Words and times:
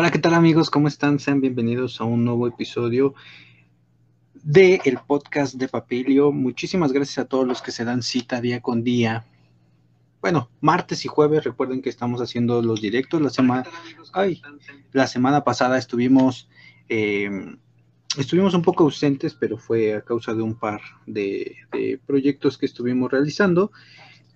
Hola, 0.00 0.12
¿qué 0.12 0.20
tal 0.20 0.34
amigos? 0.34 0.70
¿Cómo 0.70 0.86
están? 0.86 1.18
Sean 1.18 1.40
bienvenidos 1.40 2.00
a 2.00 2.04
un 2.04 2.24
nuevo 2.24 2.46
episodio 2.46 3.16
de 4.32 4.80
el 4.84 4.98
podcast 5.04 5.56
de 5.56 5.66
Papilio. 5.66 6.30
Muchísimas 6.30 6.92
gracias 6.92 7.18
a 7.18 7.24
todos 7.24 7.44
los 7.44 7.62
que 7.62 7.72
se 7.72 7.84
dan 7.84 8.04
cita 8.04 8.40
día 8.40 8.62
con 8.62 8.84
día. 8.84 9.26
Bueno, 10.20 10.50
martes 10.60 11.04
y 11.04 11.08
jueves, 11.08 11.42
recuerden 11.42 11.82
que 11.82 11.88
estamos 11.88 12.20
haciendo 12.20 12.62
los 12.62 12.80
directos. 12.80 13.20
La 13.20 13.30
semana, 13.30 13.64
ay, 14.12 14.40
la 14.92 15.08
semana 15.08 15.42
pasada 15.42 15.76
estuvimos, 15.76 16.48
eh, 16.88 17.56
estuvimos 18.16 18.54
un 18.54 18.62
poco 18.62 18.84
ausentes, 18.84 19.34
pero 19.34 19.58
fue 19.58 19.96
a 19.96 20.02
causa 20.02 20.32
de 20.32 20.42
un 20.42 20.54
par 20.54 20.80
de, 21.08 21.56
de 21.72 22.00
proyectos 22.06 22.56
que 22.56 22.66
estuvimos 22.66 23.10
realizando 23.10 23.72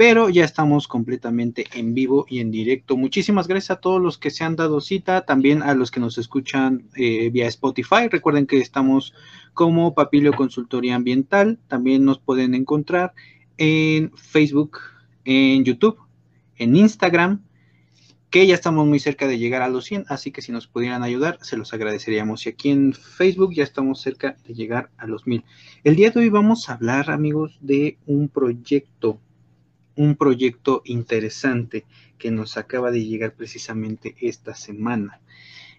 pero 0.04 0.28
ya 0.28 0.44
estamos 0.44 0.88
completamente 0.88 1.66
en 1.74 1.94
vivo 1.94 2.26
y 2.28 2.40
en 2.40 2.50
directo. 2.50 2.96
Muchísimas 2.96 3.46
gracias 3.46 3.70
a 3.70 3.80
todos 3.80 4.02
los 4.02 4.18
que 4.18 4.30
se 4.30 4.42
han 4.42 4.56
dado 4.56 4.80
cita, 4.80 5.24
también 5.24 5.62
a 5.62 5.76
los 5.76 5.92
que 5.92 6.00
nos 6.00 6.18
escuchan 6.18 6.88
eh, 6.96 7.30
vía 7.30 7.46
Spotify. 7.46 8.08
Recuerden 8.10 8.48
que 8.48 8.58
estamos 8.58 9.14
como 9.54 9.94
Papilio 9.94 10.32
Consultoría 10.32 10.96
Ambiental. 10.96 11.60
También 11.68 12.04
nos 12.04 12.18
pueden 12.18 12.56
encontrar 12.56 13.12
en 13.58 14.10
Facebook, 14.16 14.78
en 15.24 15.62
YouTube, 15.62 15.98
en 16.56 16.74
Instagram, 16.74 17.44
que 18.28 18.44
ya 18.48 18.56
estamos 18.56 18.84
muy 18.88 18.98
cerca 18.98 19.28
de 19.28 19.38
llegar 19.38 19.62
a 19.62 19.68
los 19.68 19.84
100, 19.84 20.06
así 20.08 20.32
que 20.32 20.42
si 20.42 20.50
nos 20.50 20.66
pudieran 20.66 21.04
ayudar, 21.04 21.38
se 21.42 21.56
los 21.56 21.72
agradeceríamos. 21.74 22.44
Y 22.46 22.48
aquí 22.48 22.70
en 22.70 22.92
Facebook 22.92 23.54
ya 23.54 23.62
estamos 23.62 24.00
cerca 24.00 24.34
de 24.48 24.54
llegar 24.54 24.90
a 24.96 25.06
los 25.06 25.28
1000. 25.28 25.44
El 25.84 25.94
día 25.94 26.10
de 26.10 26.18
hoy 26.18 26.28
vamos 26.28 26.68
a 26.68 26.72
hablar, 26.72 27.08
amigos, 27.08 27.56
de 27.60 27.98
un 28.06 28.28
proyecto 28.28 29.20
un 29.96 30.16
proyecto 30.16 30.82
interesante 30.84 31.84
que 32.18 32.30
nos 32.30 32.56
acaba 32.56 32.90
de 32.90 33.04
llegar 33.04 33.34
precisamente 33.34 34.14
esta 34.20 34.54
semana, 34.54 35.20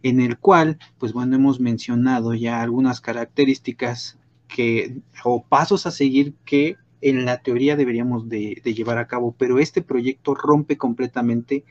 en 0.01 0.19
el 0.19 0.37
cual, 0.37 0.77
pues 0.97 1.13
bueno, 1.13 1.35
hemos 1.35 1.59
mencionado 1.59 2.33
ya 2.33 2.61
algunas 2.61 3.01
características 3.01 4.19
que, 4.47 4.97
o 5.23 5.43
pasos 5.43 5.85
a 5.85 5.91
seguir 5.91 6.33
que 6.45 6.75
en 7.01 7.25
la 7.25 7.41
teoría 7.41 7.75
deberíamos 7.75 8.29
de, 8.29 8.61
llevar 8.63 8.97
a 8.97 9.07
cabo, 9.07 9.35
pero 9.37 9.59
este 9.59 9.81
proyecto 9.81 10.35
rompe 10.35 10.77
completamente 10.77 11.65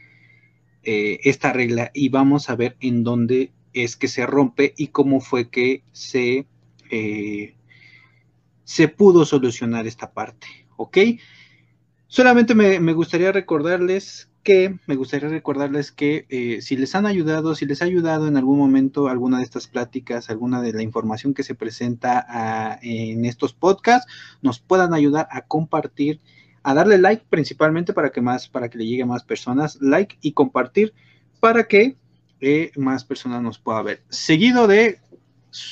eh, 0.82 1.20
esta 1.24 1.52
regla 1.52 1.90
y 1.94 2.08
vamos 2.10 2.50
a 2.50 2.56
ver 2.56 2.76
en 2.80 3.04
dónde 3.04 3.52
es 3.72 3.96
que 3.96 4.08
se 4.08 4.26
rompe 4.26 4.74
y 4.76 4.88
cómo 4.88 5.20
fue 5.20 5.48
que 5.48 5.82
se, 5.92 6.46
eh, 6.90 7.54
se 8.64 8.88
pudo 8.88 9.24
solucionar 9.24 9.86
esta 9.86 10.12
parte, 10.12 10.46
¿ok? 10.76 10.98
Solamente 12.12 12.54
me, 12.54 12.92
gustaría 12.92 13.32
recordarles 13.32 14.28
que, 14.42 14.78
me 14.86 14.96
gustaría 14.96 15.30
recordarles 15.30 15.92
que 15.92 16.26
eh, 16.28 16.60
si 16.60 16.76
les 16.76 16.94
han 16.94 17.06
ayudado, 17.06 17.54
si 17.54 17.64
les 17.64 17.80
ha 17.80 17.86
ayudado 17.86 18.28
en 18.28 18.36
algún 18.36 18.58
momento 18.58 19.08
alguna 19.08 19.38
de 19.38 19.44
estas 19.44 19.66
pláticas, 19.66 20.28
alguna 20.28 20.60
de 20.60 20.74
la 20.74 20.82
información 20.82 21.32
que 21.32 21.42
se 21.42 21.54
presenta 21.54 22.26
ah, 22.28 22.78
en 22.82 23.24
estos 23.24 23.54
podcasts, 23.54 24.12
nos 24.42 24.58
puedan 24.58 24.92
ayudar 24.92 25.26
a 25.30 25.46
compartir, 25.46 26.20
a 26.62 26.74
darle 26.74 26.98
like 26.98 27.24
principalmente 27.30 27.94
para 27.94 28.12
que 28.12 28.20
más, 28.20 28.46
para 28.46 28.68
que 28.68 28.76
le 28.76 28.84
llegue 28.84 29.04
a 29.04 29.06
más 29.06 29.24
personas, 29.24 29.78
like 29.80 30.18
y 30.20 30.32
compartir 30.32 30.92
para 31.40 31.64
que 31.64 31.96
eh, 32.42 32.72
más 32.76 33.06
personas 33.06 33.40
nos 33.40 33.58
puedan 33.58 33.86
ver. 33.86 34.02
Seguido 34.10 34.66
de 34.66 35.00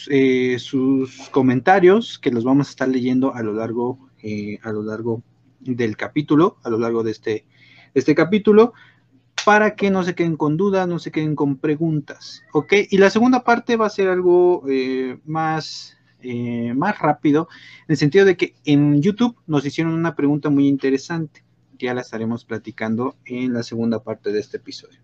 eh, 0.09 0.59
sus 0.59 1.29
comentarios 1.29 2.19
que 2.19 2.31
los 2.31 2.45
vamos 2.45 2.69
a 2.69 2.71
estar 2.71 2.89
leyendo 2.89 3.35
a 3.35 3.43
lo 3.43 3.53
largo, 3.53 4.09
a 4.63 4.73
lo 4.73 4.83
largo 4.83 5.23
del 5.61 5.97
capítulo, 5.97 6.59
a 6.65 6.71
lo 6.71 6.79
largo 6.79 7.03
de 7.03 7.11
este, 7.11 7.45
este 7.95 8.15
capítulo, 8.15 8.73
para 9.45 9.75
que 9.75 9.91
no 9.91 10.05
se 10.05 10.15
queden 10.15 10.37
con 10.37 10.57
dudas, 10.57 10.87
no 10.89 10.99
se 10.99 11.11
queden 11.11 11.35
con 11.35 11.57
preguntas, 11.57 12.43
¿ok? 12.53 12.73
Y 12.91 12.99
la 12.99 13.11
segunda 13.11 13.43
parte 13.43 13.77
va 13.77 13.87
a 13.87 13.91
ser 13.91 14.09
algo 14.09 14.65
eh, 14.69 15.19
más, 15.25 15.97
eh, 16.21 16.75
más 16.75 16.99
rápido, 16.99 17.49
en 17.81 17.93
el 17.93 17.97
sentido 17.97 18.25
de 18.25 18.37
que 18.37 18.55
en 18.65 19.01
YouTube 19.01 19.37
nos 19.47 19.65
hicieron 19.65 19.95
una 19.95 20.15
pregunta 20.15 20.51
muy 20.51 20.69
interesante, 20.69 21.45
ya 21.79 21.95
la 21.95 22.03
estaremos 22.03 22.45
platicando 22.45 23.17
en 23.25 23.55
la 23.55 23.63
segunda 23.63 24.03
parte 24.03 24.33
de 24.33 24.41
este 24.41 24.59
episodio, 24.59 25.01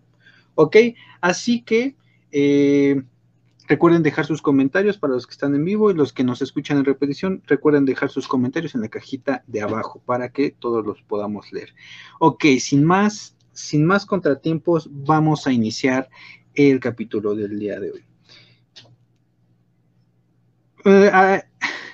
¿ok? 0.55 0.77
Así 1.21 1.61
que... 1.61 1.95
Eh, 2.31 3.01
Recuerden 3.67 4.01
dejar 4.01 4.25
sus 4.25 4.41
comentarios 4.41 4.97
para 4.97 5.13
los 5.13 5.27
que 5.27 5.33
están 5.33 5.53
en 5.53 5.65
vivo 5.65 5.91
y 5.91 5.93
los 5.93 6.13
que 6.13 6.23
nos 6.23 6.41
escuchan 6.41 6.77
en 6.77 6.85
repetición. 6.85 7.43
Recuerden 7.47 7.83
dejar 7.83 8.09
sus 8.09 8.25
comentarios 8.25 8.75
en 8.75 8.81
la 8.81 8.87
cajita 8.87 9.43
de 9.45 9.61
abajo 9.61 10.01
para 10.05 10.29
que 10.29 10.51
todos 10.51 10.85
los 10.85 11.01
podamos 11.01 11.51
leer. 11.51 11.75
Ok, 12.19 12.45
sin 12.61 12.85
más, 12.85 13.35
sin 13.51 13.85
más 13.85 14.05
contratiempos, 14.05 14.89
vamos 14.89 15.47
a 15.47 15.51
iniciar 15.51 16.09
el 16.55 16.79
capítulo 16.79 17.35
del 17.35 17.59
día 17.59 17.77
de 17.81 17.91
hoy. 17.91 18.05
Eh, 20.85 21.11
ah, 21.11 21.43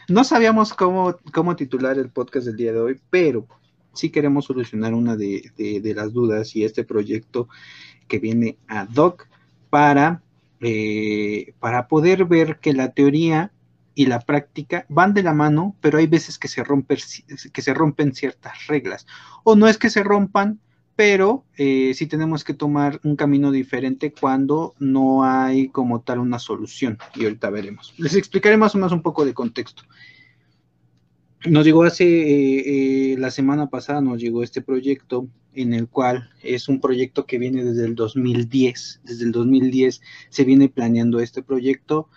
no 0.09 0.23
sabíamos 0.23 0.75
cómo, 0.75 1.17
cómo 1.33 1.55
titular 1.55 1.97
el 1.97 2.11
podcast 2.11 2.45
del 2.45 2.57
día 2.57 2.71
de 2.71 2.79
hoy, 2.81 3.01
pero 3.09 3.47
sí 3.93 4.11
queremos 4.11 4.45
solucionar 4.45 4.93
una 4.93 5.15
de, 5.15 5.51
de 5.57 5.93
las 5.95 6.13
dudas 6.13 6.55
y 6.55 6.65
este 6.65 6.83
proyecto 6.83 7.47
que 8.07 8.19
viene 8.19 8.59
ad 8.67 8.89
hoc 8.95 9.27
para 9.71 10.21
eh, 10.63 11.53
para 11.59 11.87
poder 11.87 12.25
ver 12.25 12.59
que 12.59 12.73
la 12.73 12.93
teoría 12.93 13.51
y 13.95 14.05
la 14.07 14.21
práctica 14.21 14.85
van 14.89 15.13
de 15.13 15.23
la 15.23 15.33
mano, 15.33 15.75
pero 15.81 15.97
hay 15.97 16.07
veces 16.07 16.39
que 16.39 16.47
se, 16.47 16.63
rompen, 16.63 16.97
que 17.51 17.61
se 17.61 17.73
rompen 17.73 18.15
ciertas 18.15 18.67
reglas. 18.67 19.05
O 19.43 19.55
no 19.55 19.67
es 19.67 19.77
que 19.77 19.89
se 19.89 20.03
rompan, 20.03 20.59
pero 20.95 21.43
eh, 21.57 21.93
sí 21.95 22.07
tenemos 22.07 22.43
que 22.43 22.53
tomar 22.53 22.99
un 23.03 23.15
camino 23.15 23.51
diferente 23.51 24.13
cuando 24.13 24.73
no 24.79 25.23
hay 25.23 25.69
como 25.69 26.01
tal 26.01 26.19
una 26.19 26.39
solución. 26.39 26.97
Y 27.15 27.25
ahorita 27.25 27.49
veremos. 27.49 27.93
Les 27.97 28.15
explicaré 28.15 28.57
más 28.57 28.73
o 28.73 28.77
menos 28.77 28.93
un 28.93 29.01
poco 29.01 29.25
de 29.25 29.33
contexto. 29.33 29.83
Nos 31.49 31.65
llegó 31.65 31.83
hace, 31.83 32.05
eh, 32.05 33.17
la 33.17 33.29
semana 33.29 33.69
pasada, 33.69 33.99
nos 33.99 34.21
llegó 34.21 34.43
este 34.43 34.61
proyecto 34.61 35.27
en 35.53 35.73
el 35.73 35.89
cual 35.89 36.29
es 36.41 36.69
un 36.69 36.79
proyecto 36.79 37.25
que 37.25 37.37
viene 37.37 37.65
desde 37.65 37.85
el 37.85 37.95
2010. 37.95 39.01
Desde 39.03 39.25
el 39.25 39.33
2010 39.33 40.01
se 40.29 40.43
viene 40.45 40.69
planeando 40.69 41.19
este 41.19 41.43
proyecto. 41.43 42.07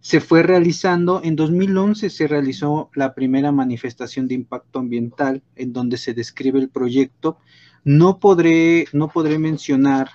Se 0.00 0.20
fue 0.20 0.42
realizando, 0.42 1.20
en 1.22 1.36
2011 1.36 2.10
se 2.10 2.26
realizó 2.26 2.90
la 2.94 3.14
primera 3.14 3.52
manifestación 3.52 4.26
de 4.26 4.34
impacto 4.34 4.80
ambiental 4.80 5.42
en 5.54 5.72
donde 5.72 5.96
se 5.96 6.12
describe 6.12 6.58
el 6.58 6.68
proyecto. 6.68 7.38
No 7.84 8.18
podré, 8.18 8.86
no 8.92 9.08
podré 9.08 9.38
mencionar, 9.38 10.10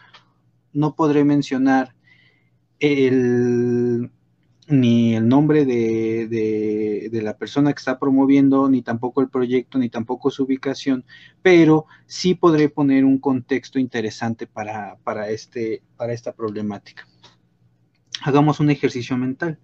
no 0.73 0.95
podré 0.95 1.23
mencionar 1.23 1.95
el, 2.79 4.11
ni 4.67 5.15
el 5.15 5.27
nombre 5.27 5.65
de, 5.65 7.09
la 7.11 7.37
persona 7.37 7.73
que 7.73 7.79
está 7.79 7.99
promoviendo, 7.99 8.69
ni 8.69 8.81
tampoco 8.81 9.21
el 9.21 9.29
proyecto, 9.29 9.77
ni 9.77 9.89
tampoco 9.89 10.29
su 10.29 10.43
ubicación, 10.43 11.05
pero 11.41 11.85
sí 12.05 12.35
podré 12.35 12.69
poner 12.69 13.05
un 13.05 13.19
contexto 13.19 13.79
interesante 13.79 14.47
para, 14.47 14.97
este, 15.29 15.83
para 15.97 16.13
esta 16.13 16.33
problemática. 16.33 17.07
Hagamos 18.21 18.59
un 18.59 18.69
ejercicio 18.69 19.17
mental. 19.17 19.59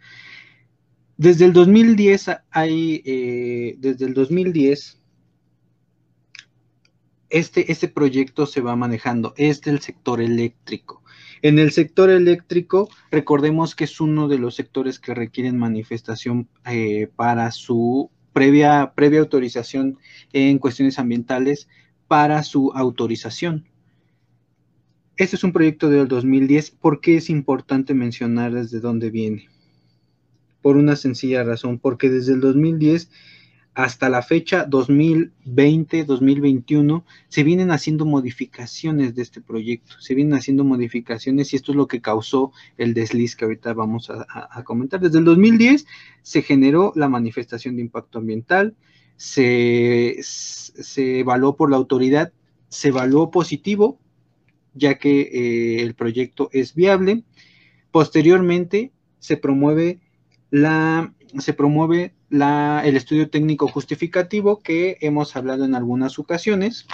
Desde 1.17 1.45
el 1.45 1.53
2010 1.53 2.29
hay, 2.51 3.01
eh, 3.05 3.75
desde 3.77 4.05
el 4.05 4.13
2010, 4.13 4.99
este, 7.29 7.71
este 7.71 7.88
proyecto 7.88 8.45
se 8.45 8.61
va 8.61 8.75
manejando, 8.75 9.33
es 9.38 9.61
del 9.61 9.79
sector 9.79 10.21
eléctrico. 10.21 10.98
En 11.41 11.57
el 11.57 11.72
sector 11.72 12.09
eléctrico, 12.09 12.89
recordemos 13.11 13.75
que 13.75 13.85
es 13.85 14.01
uno 14.01 14.27
de 14.27 14.39
los 14.39 14.55
sectores 14.55 15.00
que 15.00 15.13
requieren 15.13 15.57
manifestación 15.57 16.50
eh, 16.66 17.09
para 17.16 17.51
su 17.51 18.11
previa, 18.33 18.94
previa 18.94 19.22
autorización 19.22 19.97
en 20.33 20.57
cuestiones 20.59 21.00
ambientales, 21.00 21.69
para 22.07 22.44
su 22.44 22.72
autorización. 22.73 23.69
Este 25.16 25.35
es 25.35 25.44
un 25.44 25.53
proyecto 25.53 25.89
del 25.89 26.07
2010. 26.07 26.72
¿Por 26.72 27.00
qué 27.00 27.17
es 27.17 27.29
importante 27.29 27.94
mencionar 27.94 28.53
desde 28.53 28.80
dónde 28.80 29.09
viene? 29.09 29.47
Por 30.62 30.75
una 30.75 30.95
sencilla 30.97 31.44
razón, 31.44 31.80
porque 31.80 32.09
desde 32.09 32.33
el 32.33 32.41
2010 32.41 33.09
hasta 33.79 34.09
la 34.09 34.21
fecha 34.21 34.67
2020-2021 34.67 37.05
se 37.29 37.43
vienen 37.43 37.71
haciendo 37.71 38.05
modificaciones 38.05 39.15
de 39.15 39.21
este 39.21 39.39
proyecto, 39.39 39.95
se 40.01 40.15
vienen 40.15 40.33
haciendo 40.33 40.65
modificaciones 40.65 41.53
y 41.53 41.55
esto 41.55 41.71
es 41.71 41.77
lo 41.77 41.87
que 41.87 42.01
causó 42.01 42.51
el 42.77 42.93
desliz 42.93 43.37
que 43.37 43.45
ahorita 43.45 43.73
vamos 43.73 44.09
a, 44.09 44.63
comentar. 44.65 44.99
Desde 44.99 45.19
el 45.19 45.25
2010 45.25 45.85
se 46.21 46.41
generó 46.41 46.91
la 46.97 47.07
manifestación 47.07 47.77
de 47.77 47.83
impacto 47.83 48.19
ambiental, 48.19 48.75
se, 49.15 50.17
se 50.23 51.19
evaluó 51.19 51.55
por 51.55 51.71
la 51.71 51.77
autoridad, 51.77 52.33
se 52.67 52.89
evaluó 52.89 53.31
positivo, 53.31 53.97
ya 54.73 54.95
que 54.95 55.21
eh, 55.21 55.83
el 55.83 55.95
proyecto 55.95 56.49
es 56.51 56.75
viable. 56.75 57.23
Posteriormente 57.91 58.91
se 59.19 59.37
promueve 59.37 60.01
la 60.51 61.13
se 61.37 61.53
promueve 61.53 62.13
el 62.31 62.95
estudio 62.95 63.29
técnico 63.29 63.67
justificativo 63.67 64.59
que 64.59 64.97
hemos 65.01 65.35
hablado 65.35 65.65
en 65.65 65.75
algunas 65.75 66.19
ocasiones. 66.19 66.87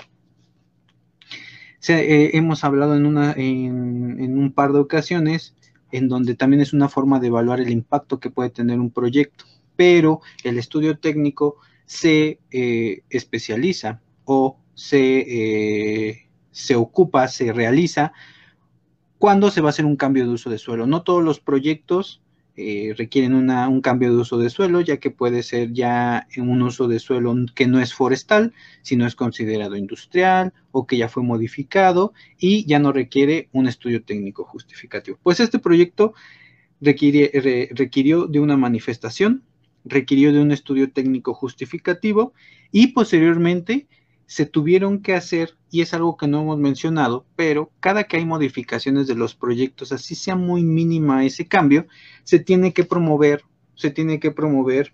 Eh, 1.88 2.32
hemos 2.34 2.64
hablado 2.64 2.96
en, 2.96 3.06
un 3.06 4.54
par 4.54 4.74
de 4.74 4.80
ocasiones 4.80 5.56
en 5.92 6.08
donde 6.08 6.36
también 6.36 6.62
es 6.62 6.74
una 6.74 6.90
forma 6.90 7.20
de 7.20 7.28
evaluar 7.28 7.60
el 7.60 7.70
impacto 7.70 8.20
que 8.20 8.32
puede 8.32 8.50
tener 8.50 8.80
un 8.80 8.90
proyecto, 8.90 9.46
pero 9.76 10.22
el 10.44 10.58
estudio 10.58 10.98
técnico 10.98 11.58
se 11.86 12.40
eh, 12.50 13.04
especializa 13.10 14.02
o 14.24 14.58
se, 14.74 16.10
eh, 16.10 16.28
se 16.52 16.76
ocupa, 16.76 17.28
se 17.28 17.54
realiza 17.54 18.14
cuando 19.20 19.52
se 19.52 19.62
va 19.62 19.70
a 19.70 19.72
hacer 19.72 19.86
un 19.86 19.96
cambio 19.96 20.26
de 20.26 20.32
uso 20.32 20.50
de 20.50 20.58
suelo. 20.58 20.88
No 20.88 21.04
todos 21.04 21.24
los 21.24 21.40
proyectos 21.40 22.22
eh, 22.58 22.94
requieren 22.98 23.34
un 23.34 23.82
cambio 23.82 24.12
de 24.12 24.22
uso 24.22 24.38
de 24.38 24.50
suelo, 24.50 24.80
ya 24.80 24.98
que 24.98 25.12
puede 25.12 25.44
ser 25.44 25.74
ya 25.74 26.28
un 26.38 26.62
uso 26.62 26.88
de 26.88 27.00
suelo 27.00 27.36
que 27.54 27.68
no 27.68 27.82
es 27.82 27.94
forestal, 27.94 28.54
sino 28.82 29.06
es 29.06 29.16
considerado 29.16 29.76
industrial 29.76 30.54
o 30.72 30.88
que 30.88 30.96
ya 30.98 31.10
fue 31.10 31.24
modificado 31.24 32.14
y 32.40 32.66
ya 32.66 32.80
no 32.80 32.94
requiere 32.94 33.50
un 33.52 33.68
estudio 33.68 34.04
técnico 34.04 34.46
justificativo. 34.46 35.20
Pues 35.22 35.42
este 35.42 35.60
proyecto 35.60 36.14
requirió 36.80 38.28
de 38.28 38.40
una 38.40 38.56
manifestación, 38.56 39.44
requirió 39.84 40.32
de 40.32 40.40
un 40.40 40.52
estudio 40.52 40.92
técnico 40.92 41.34
justificativo 41.34 42.34
y 42.72 42.88
posteriormente 42.88 43.88
se 44.28 44.46
tuvieron 44.46 45.02
que 45.02 45.14
hacer, 45.14 45.56
y 45.70 45.82
es 45.82 45.94
algo 45.94 46.18
que 46.18 46.28
no 46.28 46.42
hemos 46.42 46.58
mencionado, 46.58 47.26
pero 47.36 47.72
cada 47.80 48.06
que 48.06 48.18
hay 48.18 48.26
modificaciones 48.26 49.08
de 49.08 49.16
los 49.16 49.36
proyectos, 49.36 49.92
así 49.92 50.16
sea 50.16 50.36
muy 50.36 50.64
mínima 50.64 51.26
ese 51.26 51.48
cambio, 51.48 51.88
se 52.24 52.40
tiene 52.40 52.74
que 52.74 52.84
promover, 52.84 53.44
se 53.76 53.92
tiene 53.92 54.20
que 54.20 54.32
promover, 54.32 54.94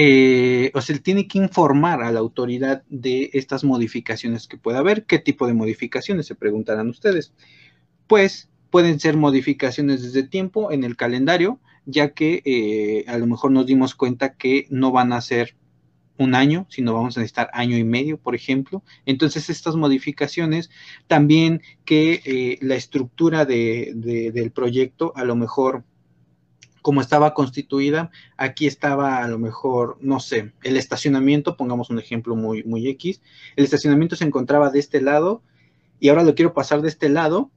eh, 0.00 0.70
o 0.74 0.80
se 0.80 0.96
tiene 1.00 1.26
que 1.26 1.38
informar 1.38 2.04
a 2.04 2.12
la 2.12 2.20
autoridad 2.20 2.84
de 2.88 3.30
estas 3.32 3.64
modificaciones 3.64 4.46
que 4.46 4.56
pueda 4.56 4.78
haber. 4.78 5.06
¿Qué 5.06 5.18
tipo 5.18 5.48
de 5.48 5.54
modificaciones? 5.54 6.26
Se 6.26 6.36
preguntarán 6.36 6.88
ustedes. 6.88 7.32
Pues 8.06 8.48
pueden 8.70 9.00
ser 9.00 9.16
modificaciones 9.16 10.02
desde 10.02 10.22
tiempo 10.22 10.70
en 10.70 10.84
el 10.84 10.96
calendario, 10.96 11.58
ya 11.84 12.14
que 12.14 12.42
eh, 12.44 13.10
a 13.10 13.18
lo 13.18 13.26
mejor 13.26 13.50
nos 13.50 13.66
dimos 13.66 13.96
cuenta 13.96 14.34
que 14.34 14.68
no 14.70 14.92
van 14.92 15.12
a 15.12 15.20
ser 15.20 15.56
un 16.18 16.34
año, 16.34 16.66
sino 16.68 16.92
vamos 16.92 17.16
a 17.16 17.20
necesitar 17.20 17.50
año 17.52 17.76
y 17.76 17.84
medio, 17.84 18.18
por 18.18 18.34
ejemplo. 18.34 18.82
Entonces, 19.06 19.48
estas 19.48 19.76
modificaciones, 19.76 20.70
también 21.06 21.62
que 21.84 22.20
eh, 22.24 22.58
la 22.60 22.74
estructura 22.74 23.44
del 23.44 24.52
proyecto, 24.52 25.12
a 25.16 25.24
lo 25.24 25.36
mejor, 25.36 25.84
como 26.82 27.00
estaba 27.00 27.34
constituida, 27.34 28.10
aquí 28.36 28.66
estaba 28.66 29.22
a 29.22 29.28
lo 29.28 29.38
mejor, 29.38 29.98
no 30.00 30.20
sé, 30.20 30.52
el 30.62 30.76
estacionamiento, 30.76 31.56
pongamos 31.56 31.90
un 31.90 31.98
ejemplo 31.98 32.34
muy, 32.34 32.64
muy 32.64 32.88
X, 32.88 33.20
el 33.56 33.64
estacionamiento 33.64 34.16
se 34.16 34.24
encontraba 34.24 34.70
de 34.70 34.78
este 34.78 35.00
lado 35.00 35.42
y 36.00 36.08
ahora 36.08 36.22
lo 36.22 36.34
quiero 36.34 36.54
pasar 36.54 36.80
de 36.80 36.88
este 36.88 37.08
lado, 37.08 37.50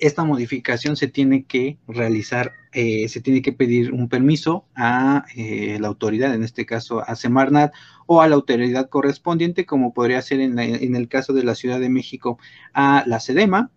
esta 0.00 0.24
modificación 0.24 0.96
se 0.96 1.08
tiene 1.08 1.44
que 1.44 1.78
realizar, 1.86 2.52
eh, 2.72 3.08
se 3.08 3.20
tiene 3.20 3.42
que 3.42 3.52
pedir 3.52 3.92
un 3.92 4.08
permiso 4.08 4.66
a 4.74 5.24
eh, 5.36 5.78
la 5.80 5.88
autoridad, 5.88 6.34
en 6.34 6.42
este 6.42 6.66
caso 6.66 7.00
a 7.06 7.14
Semarnat 7.16 7.72
o 8.06 8.22
a 8.22 8.28
la 8.28 8.34
autoridad 8.34 8.88
correspondiente, 8.88 9.66
como 9.66 9.92
podría 9.92 10.22
ser 10.22 10.40
en, 10.40 10.58
el 10.58 11.08
caso 11.08 11.32
de 11.32 11.44
la 11.44 11.54
Ciudad 11.54 11.80
de 11.80 11.90
México 11.90 12.38
a 12.72 13.04
la 13.06 13.20
SEDEMA, 13.20 13.70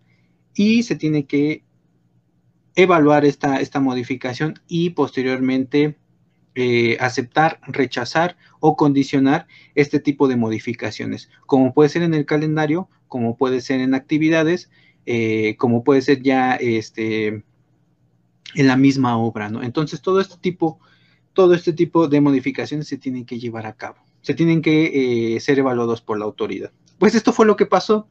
y 0.54 0.82
se 0.84 0.96
tiene 0.96 1.26
que 1.26 1.64
evaluar 2.74 3.24
esta, 3.24 3.60
esta 3.60 3.80
modificación 3.80 4.60
y 4.66 4.90
posteriormente 4.90 5.96
eh, 6.56 6.96
aceptar, 7.00 7.60
rechazar 7.66 8.36
o 8.60 8.76
condicionar 8.76 9.46
este 9.74 10.00
tipo 10.00 10.28
de 10.28 10.36
modificaciones, 10.36 11.28
como 11.46 11.74
puede 11.74 11.88
ser 11.88 12.02
en 12.02 12.14
el 12.14 12.26
calendario, 12.26 12.88
como 13.08 13.36
puede 13.36 13.60
ser 13.60 13.80
en 13.80 13.94
actividades, 13.94 14.70
eh, 15.06 15.56
como 15.56 15.84
puede 15.84 16.02
ser 16.02 16.22
ya 16.22 16.54
este, 16.54 17.44
en 18.54 18.66
la 18.66 18.76
misma 18.76 19.18
obra, 19.18 19.48
¿no? 19.48 19.62
Entonces, 19.62 20.00
todo 20.00 20.20
este 20.20 20.36
tipo, 20.38 20.78
todo 21.32 21.54
este 21.54 21.72
tipo 21.72 22.08
de 22.08 22.20
modificaciones 22.20 22.88
se 22.88 22.98
tienen 22.98 23.24
que 23.26 23.38
llevar 23.38 23.66
a 23.66 23.74
cabo, 23.74 23.96
se 24.22 24.34
tienen 24.34 24.62
que 24.62 25.34
eh, 25.36 25.40
ser 25.40 25.58
evaluados 25.58 26.00
por 26.00 26.18
la 26.18 26.24
autoridad. 26.24 26.72
Pues 26.98 27.14
esto 27.14 27.32
fue 27.32 27.46
lo 27.46 27.56
que 27.56 27.66
pasó. 27.66 28.08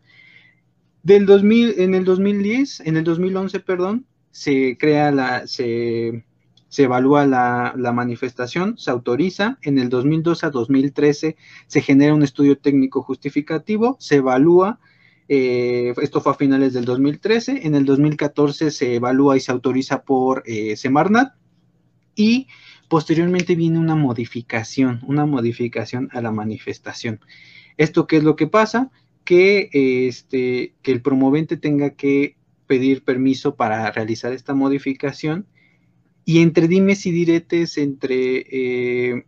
Del 1.02 1.26
2000, 1.26 1.80
en 1.80 1.96
el 1.96 2.06
2010, 2.06 2.82
en 2.82 2.98
el 2.98 3.04
2011, 3.04 3.60
perdón, 3.60 4.06
se 4.32 4.78
crea 4.78 5.12
la, 5.12 5.48
se, 5.48 6.26
se 6.70 6.84
evalúa 6.84 7.26
la, 7.26 7.74
la, 7.78 7.92
manifestación, 7.92 8.78
se 8.78 8.90
autoriza, 8.90 9.58
en 9.62 9.80
el 9.80 9.90
2012 9.90 10.46
a 10.46 10.50
2013 10.50 11.36
se 11.68 11.82
genera 11.82 12.14
un 12.14 12.24
estudio 12.24 12.58
técnico 12.58 13.04
justificativo, 13.04 13.98
se 14.00 14.16
evalúa, 14.16 14.80
eh, 15.36 15.96
esto 16.04 16.22
fue 16.22 16.34
a 16.34 16.36
finales 16.36 16.74
del 16.74 16.86
2013. 16.86 17.66
En 17.66 17.74
el 17.74 17.86
2014 17.86 18.70
se 18.70 18.94
evalúa 18.94 19.36
y 19.36 19.40
se 19.40 19.52
autoriza 19.52 20.04
por 20.04 20.44
eh, 20.46 20.78
Semarnat. 20.78 21.34
Y 22.16 22.46
posteriormente 22.88 23.56
viene 23.56 23.80
una 23.80 23.96
modificación, 23.96 25.02
una 25.08 25.26
modificación 25.26 26.10
a 26.12 26.22
la 26.22 26.32
manifestación. 26.32 27.20
¿Esto 27.78 28.06
qué 28.06 28.18
es 28.18 28.24
lo 28.24 28.36
que 28.36 28.46
pasa? 28.46 28.92
Que, 29.24 29.70
este, 30.08 30.76
que 30.84 30.92
el 30.92 31.02
promovente 31.02 31.58
tenga 31.58 31.96
que 31.96 32.38
pedir 32.68 33.04
permiso 33.04 33.56
para 33.56 33.90
realizar 33.90 34.34
esta 34.34 34.54
modificación. 34.54 35.48
Y 36.26 36.44
entre 36.44 36.68
dimes 36.68 37.08
y 37.08 37.12
diretes, 37.12 37.80
entre... 37.80 38.46
Eh, 38.52 39.26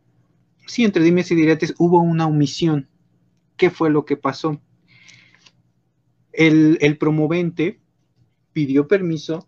sí, 0.68 0.84
entre 0.84 1.04
dimes 1.04 1.32
y 1.32 1.36
diretes 1.36 1.74
hubo 1.80 2.00
una 2.00 2.28
omisión. 2.28 2.90
¿Qué 3.58 3.72
fue 3.72 3.90
lo 3.90 4.06
que 4.06 4.18
pasó? 4.18 4.62
El, 6.38 6.98
promovente 6.98 7.80
pidió 8.54 8.88
permiso 8.88 9.48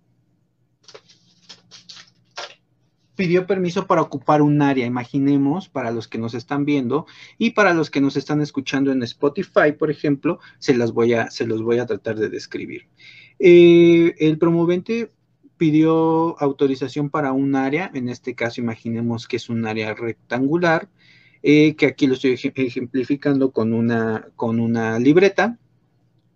pidió 3.16 3.48
permiso 3.48 3.88
para 3.88 4.04
ocupar 4.04 4.44
un 4.44 4.62
área, 4.62 4.86
imaginemos, 4.86 5.70
para 5.70 5.90
los 5.90 6.08
que 6.08 6.20
nos 6.20 6.36
están 6.36 6.66
viendo 6.66 7.08
y 7.40 7.50
para 7.50 7.74
los 7.74 7.90
que 7.90 8.00
nos 8.00 8.16
están 8.16 8.42
escuchando 8.42 8.92
en 8.92 9.02
Spotify, 9.02 9.72
por 9.78 9.90
ejemplo, 9.90 10.40
se, 10.60 10.78
voy 10.92 11.14
a, 11.14 11.32
se 11.32 11.48
los 11.48 11.64
voy 11.64 11.80
a 11.80 11.88
tratar 11.88 12.16
de 12.18 12.30
describir. 12.30 12.88
Eh, 13.40 14.14
el 14.20 14.38
promovente 14.38 15.12
pidió 15.58 16.40
autorización 16.40 17.10
para 17.10 17.32
un 17.32 17.56
área, 17.56 17.90
en 17.96 18.08
este 18.08 18.36
caso 18.36 18.62
imaginemos 18.62 19.28
que 19.28 19.38
es 19.38 19.50
un 19.50 19.66
área 19.66 19.96
rectangular, 19.96 20.88
eh, 21.42 21.76
que 21.76 21.88
aquí 21.88 22.06
lo 22.06 22.14
estoy 22.14 22.34
ejemplificando 22.34 23.52
con 23.52 23.74
una, 23.74 24.28
con 24.36 24.60
una 24.60 25.00
libreta, 25.00 25.58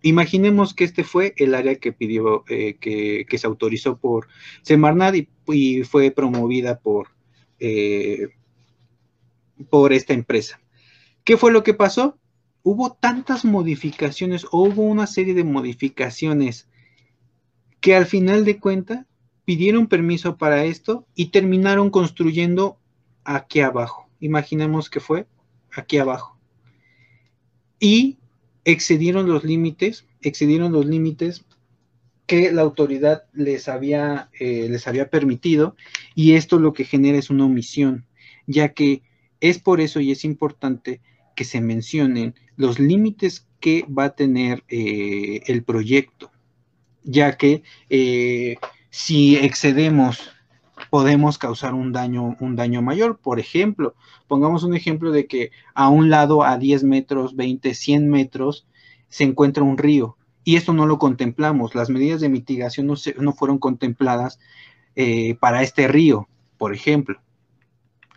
Imaginemos 0.02 0.74
que 0.74 0.84
este 0.84 1.04
fue 1.04 1.32
el 1.36 1.54
área 1.54 1.76
que 1.76 1.92
pidió, 1.92 2.44
eh, 2.48 2.76
que, 2.80 3.38
se 3.38 3.46
autorizó 3.46 3.96
por 3.96 4.26
Semarnat 4.62 5.14
y, 5.46 5.84
fue 5.84 6.10
promovida 6.10 6.80
por, 6.80 7.08
eh, 7.60 8.28
por 9.70 9.92
esta 9.92 10.12
empresa. 10.12 10.60
¿Qué 11.24 11.36
fue 11.36 11.52
lo 11.52 11.62
que 11.62 11.74
pasó? 11.74 12.18
Hubo 12.64 12.94
tantas 12.94 13.44
modificaciones 13.44 14.44
o 14.50 14.62
hubo 14.62 14.82
una 14.82 15.06
serie 15.06 15.34
de 15.34 15.44
modificaciones 15.44 16.68
que 17.80 17.94
al 17.94 18.06
final 18.06 18.44
de 18.44 18.58
cuentas 18.58 19.06
pidieron 19.44 19.86
permiso 19.86 20.36
para 20.36 20.64
esto 20.64 21.06
y 21.14 21.26
terminaron 21.26 21.90
construyendo 21.90 22.78
aquí 23.24 23.60
abajo. 23.60 24.08
Imaginemos 24.20 24.90
que 24.90 25.00
fue 25.00 25.26
aquí 25.70 25.98
abajo. 25.98 26.38
Y 27.78 28.18
excedieron 28.64 29.28
los 29.28 29.44
límites, 29.44 30.06
excedieron 30.20 30.72
los 30.72 30.86
límites 30.86 31.44
que 32.26 32.52
la 32.52 32.62
autoridad 32.62 33.24
les 33.32 33.68
había, 33.68 34.30
eh, 34.38 34.68
les 34.70 34.86
había 34.86 35.10
permitido 35.10 35.76
y 36.14 36.32
esto 36.34 36.58
lo 36.58 36.72
que 36.72 36.84
genera 36.84 37.18
es 37.18 37.30
una 37.30 37.44
omisión, 37.44 38.06
ya 38.46 38.72
que 38.72 39.02
es 39.40 39.58
por 39.58 39.80
eso 39.80 40.00
y 40.00 40.12
es 40.12 40.24
importante 40.24 41.00
que 41.34 41.44
se 41.44 41.60
mencionen 41.60 42.34
los 42.56 42.78
límites 42.78 43.46
que 43.60 43.84
va 43.86 44.04
a 44.04 44.14
tener 44.14 44.62
eh, 44.68 45.42
el 45.46 45.64
proyecto, 45.64 46.30
ya 47.02 47.36
que 47.36 47.62
eh, 47.90 48.56
si 48.90 49.36
excedemos 49.36 50.30
podemos 50.92 51.38
causar 51.38 51.72
un 51.72 51.90
daño, 51.90 52.36
un 52.38 52.54
daño 52.54 52.82
mayor. 52.82 53.16
Por 53.16 53.40
ejemplo, 53.40 53.94
pongamos 54.28 54.62
un 54.62 54.76
ejemplo 54.76 55.10
de 55.10 55.26
que 55.26 55.50
a 55.72 55.88
un 55.88 56.10
lado, 56.10 56.42
a 56.44 56.58
10 56.58 56.84
metros, 56.84 57.34
20, 57.34 57.72
100 57.72 58.10
metros, 58.10 58.66
se 59.08 59.24
encuentra 59.24 59.62
un 59.62 59.78
río. 59.78 60.18
Y 60.44 60.56
esto 60.56 60.74
no 60.74 60.84
lo 60.84 60.98
contemplamos. 60.98 61.74
Las 61.74 61.88
medidas 61.88 62.20
de 62.20 62.28
mitigación 62.28 62.86
no, 62.88 62.96
no 63.20 63.32
fueron 63.32 63.56
contempladas 63.56 64.38
eh, 64.94 65.34
para 65.36 65.62
este 65.62 65.88
río, 65.88 66.28
por 66.58 66.74
ejemplo. 66.74 67.22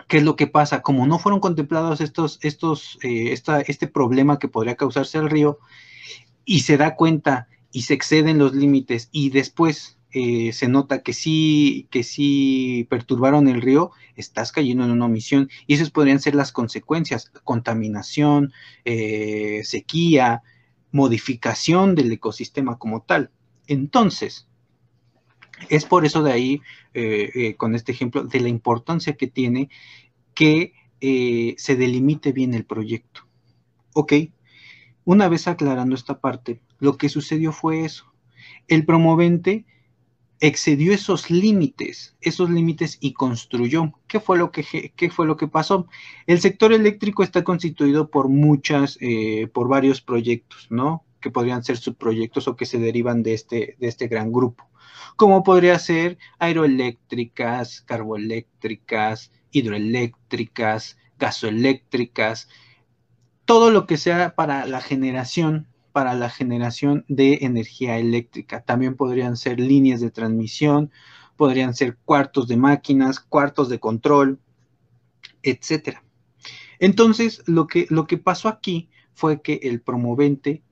¿Qué 0.10 0.18
es 0.18 0.24
lo 0.24 0.36
que 0.36 0.48
pasa? 0.48 0.82
Como 0.82 1.08
no 1.08 1.18
fueron 1.18 1.40
contemplados 1.40 2.02
estos, 2.02 2.40
estos, 2.42 3.00
eh, 3.04 3.34
este 3.68 3.88
problema 3.88 4.38
que 4.38 4.50
podría 4.50 4.76
causarse 4.76 5.18
al 5.18 5.30
río, 5.30 5.60
y 6.44 6.60
se 6.60 6.76
da 6.76 6.98
cuenta 6.98 7.48
y 7.72 7.84
se 7.84 7.94
exceden 7.94 8.38
los 8.38 8.54
límites 8.54 9.08
y 9.14 9.30
después 9.30 9.95
eh, 10.18 10.54
se 10.54 10.70
nota 10.70 11.04
que 11.04 11.12
sí, 11.14 11.88
que 11.92 12.04
sí 12.04 12.88
perturbaron 12.90 13.50
el 13.50 13.62
río, 13.62 13.92
estás 14.16 14.54
cayendo 14.54 14.86
en 14.86 14.92
una 14.92 15.08
omisión 15.08 15.50
y 15.68 15.74
esas 15.74 15.92
podrían 15.92 16.22
ser 16.22 16.36
las 16.36 16.54
consecuencias, 16.54 17.32
contaminación, 17.44 18.54
eh, 18.86 19.62
sequía, 19.66 20.42
modificación 20.92 21.96
del 21.96 22.12
ecosistema 22.14 22.78
como 22.78 23.02
tal. 23.02 23.32
Entonces, 23.68 24.48
Es 25.70 25.86
por 25.86 26.06
eso 26.06 26.22
de 26.24 26.32
ahí, 26.34 26.62
eh, 26.94 27.56
con 27.58 27.76
este 27.76 27.92
ejemplo, 27.92 28.24
de 28.24 28.40
la 28.42 28.50
importancia 28.50 29.16
que 29.16 29.28
tiene 29.28 29.70
que 30.34 30.74
se 31.58 31.76
delimite 31.76 32.32
bien 32.32 32.54
el 32.54 32.66
proyecto. 32.66 33.28
Ok, 33.94 34.14
una 35.04 35.30
vez 35.30 35.48
aclarando 35.48 35.96
esta 35.96 36.20
parte, 36.20 36.62
lo 36.80 36.98
que 36.98 37.10
sucedió 37.10 37.52
fue 37.52 37.86
eso. 37.86 38.12
El 38.68 38.86
promovente 38.86 39.66
excedió 40.40 40.94
esos 40.94 41.30
límites, 41.30 42.16
esos 42.22 42.50
límites 42.50 42.98
y 43.00 43.14
construyó. 43.14 43.94
¿Qué 44.08 44.20
fue 44.20 44.38
lo 44.38 44.52
que, 44.52 44.94
qué 44.96 45.10
fue 45.10 45.26
lo 45.26 45.38
que 45.38 45.48
pasó? 45.48 45.88
El 46.28 46.40
sector 46.42 46.74
eléctrico 46.74 47.24
está 47.24 47.44
constituido 47.44 48.10
por 48.10 48.30
muchas, 48.30 49.00
por 49.54 49.68
varios 49.68 50.02
proyectos, 50.02 50.68
¿no? 50.70 51.06
Que 51.22 51.32
podrían 51.32 51.64
ser 51.64 51.78
subproyectos 51.78 52.48
o 52.48 52.56
que 52.56 52.66
se 52.66 52.80
derivan 52.80 53.24
de 53.24 53.34
este, 53.34 53.76
de 53.80 53.88
este 53.88 54.08
gran 54.08 54.32
grupo 54.32 54.70
como 55.16 55.44
podría 55.44 55.80
ser 55.80 56.18
aeroeléctricas, 56.40 57.82
carboeléctricas, 57.82 59.32
hidroeléctricas, 59.52 60.98
gasoeléctricas, 61.18 62.50
todo 63.46 63.72
lo 63.72 63.86
que 63.86 63.98
sea 63.98 64.36
para 64.36 64.66
la 64.66 64.82
generación, 64.82 65.68
para 65.96 66.14
la 66.14 66.30
generación 66.30 67.06
de 67.08 67.38
energía 67.44 67.98
eléctrica. 67.98 68.60
También 68.66 68.98
podrían 68.98 69.38
ser 69.38 69.62
líneas 69.62 70.02
de 70.02 70.12
transmisión, 70.12 70.92
podrían 71.38 71.74
ser 71.74 71.96
cuartos 72.04 72.50
de 72.50 72.58
máquinas, 72.58 73.22
cuartos 73.22 73.70
de 73.70 73.80
control, 73.80 74.42
etcétera. 75.42 76.04
Entonces, 76.80 77.44
lo 77.46 77.68
que, 77.68 77.88
lo 77.90 78.08
que 78.08 78.18
pasó 78.18 78.50
aquí 78.50 78.90
fue 79.14 79.42
que 79.42 79.62
el 79.64 79.80
promovente 79.80 80.64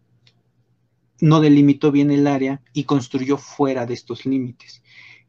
no 1.21 1.39
delimitó 1.39 1.93
bien 1.93 2.11
el 2.11 2.27
área 2.27 2.61
y 2.73 2.83
construyó 2.83 3.37
fuera 3.37 3.85
de 3.85 3.93
estos 3.93 4.25
límites. 4.25 4.83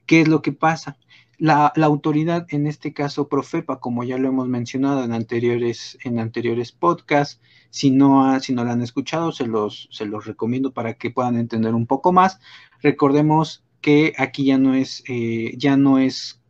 ¿Qué 0.06 0.22
es 0.22 0.26
lo 0.26 0.42
que 0.42 0.50
pasa? 0.50 0.98
La, 1.38 1.72
autoridad, 1.82 2.46
en 2.50 2.66
este 2.66 2.92
caso 2.92 3.28
Profepa, 3.28 3.80
como 3.80 4.04
ya 4.04 4.18
lo 4.18 4.28
hemos 4.28 4.48
mencionado 4.48 5.02
en 5.04 5.12
anteriores, 5.12 5.98
en 6.04 6.18
anteriores 6.18 6.72
podcasts, 6.72 7.40
si 7.70 7.90
no, 7.90 8.38
si 8.40 8.54
no 8.54 8.64
la 8.64 8.72
han 8.72 8.82
escuchado, 8.82 9.32
se 9.32 9.46
los, 9.46 9.88
se 9.90 10.06
los 10.06 10.26
recomiendo 10.26 10.72
para 10.72 10.94
que 10.94 11.10
puedan 11.10 11.36
entender 11.36 11.74
un 11.74 11.86
poco 11.86 12.12
más. 12.12 12.38
Recordemos 12.82 13.64
que 13.80 14.12
aquí 14.16 14.44
ya 14.44 14.58
no 14.58 14.74
es, 14.74 15.02
eh, 15.08 15.54
ya 15.56 15.76
no 15.76 15.98
es 15.98 16.40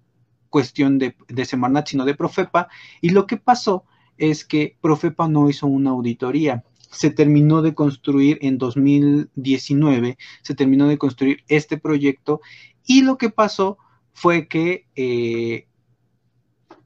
cuestión 0.51 0.99
de, 0.99 1.17
de 1.29 1.45
Semarnat, 1.45 1.89
sino 1.89 2.05
de 2.05 2.15
Profepa, 2.15 2.69
y 3.01 3.11
lo 3.11 3.27
que 3.27 3.39
pasó 3.39 3.85
es 4.19 4.45
que 4.45 4.77
Profepa 4.81 5.29
no 5.29 5.49
hizo 5.49 5.67
una 5.67 5.91
auditoría. 5.91 6.65
Se 6.91 7.11
terminó 7.11 7.63
de 7.63 7.75
construir 7.75 8.39
en 8.43 8.59
2019, 8.59 10.17
se 10.43 10.55
terminó 10.55 10.87
de 10.87 10.99
construir 10.99 11.43
este 11.49 11.77
proyecto. 11.77 12.41
Y 12.87 13.03
lo 13.03 13.19
que 13.19 13.31
pasó 13.31 13.79
fue 14.15 14.49
que 14.49 14.87
eh, 14.97 15.67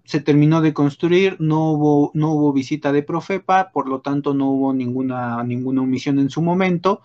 se 0.04 0.20
terminó 0.20 0.62
de 0.62 0.72
construir, 0.72 1.36
no 1.38 1.72
hubo, 1.72 2.52
visita 2.52 2.90
de 2.92 3.02
Profepa, 3.02 3.70
por 3.70 3.88
lo 3.88 4.00
tanto 4.00 4.34
no 4.34 4.50
hubo 4.50 4.72
ninguna, 4.72 5.38
omisión 5.38 6.18
en 6.18 6.30
su 6.30 6.42
momento 6.42 7.02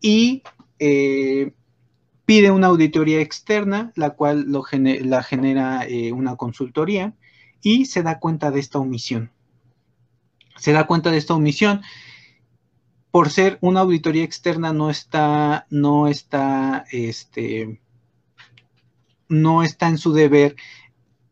y 0.00 0.42
eh, 0.78 1.52
pide 2.24 2.50
una 2.52 2.68
auditoría 2.68 3.20
externa, 3.20 3.92
la 3.96 4.10
cual 4.10 4.46
la 4.50 5.22
genera 5.22 5.84
eh, 5.86 6.12
una 6.12 6.36
consultoría 6.36 7.14
y 7.60 7.86
se 7.86 8.02
da 8.02 8.20
cuenta 8.20 8.50
de 8.52 8.60
esta 8.60 8.78
omisión. 8.78 9.32
Se 10.56 10.72
da 10.72 10.86
cuenta 10.86 11.10
de 11.10 11.18
esta 11.18 11.34
omisión 11.34 11.82
por 13.10 13.30
ser 13.30 13.58
una 13.62 13.80
auditoría 13.80 14.22
externa 14.22 14.72
no 14.72 14.90
está, 14.90 15.66
no 15.70 16.06
está, 16.06 16.84
este, 16.92 17.80
no 19.28 19.62
está 19.62 19.88
en 19.88 19.98
su 19.98 20.12
deber 20.12 20.56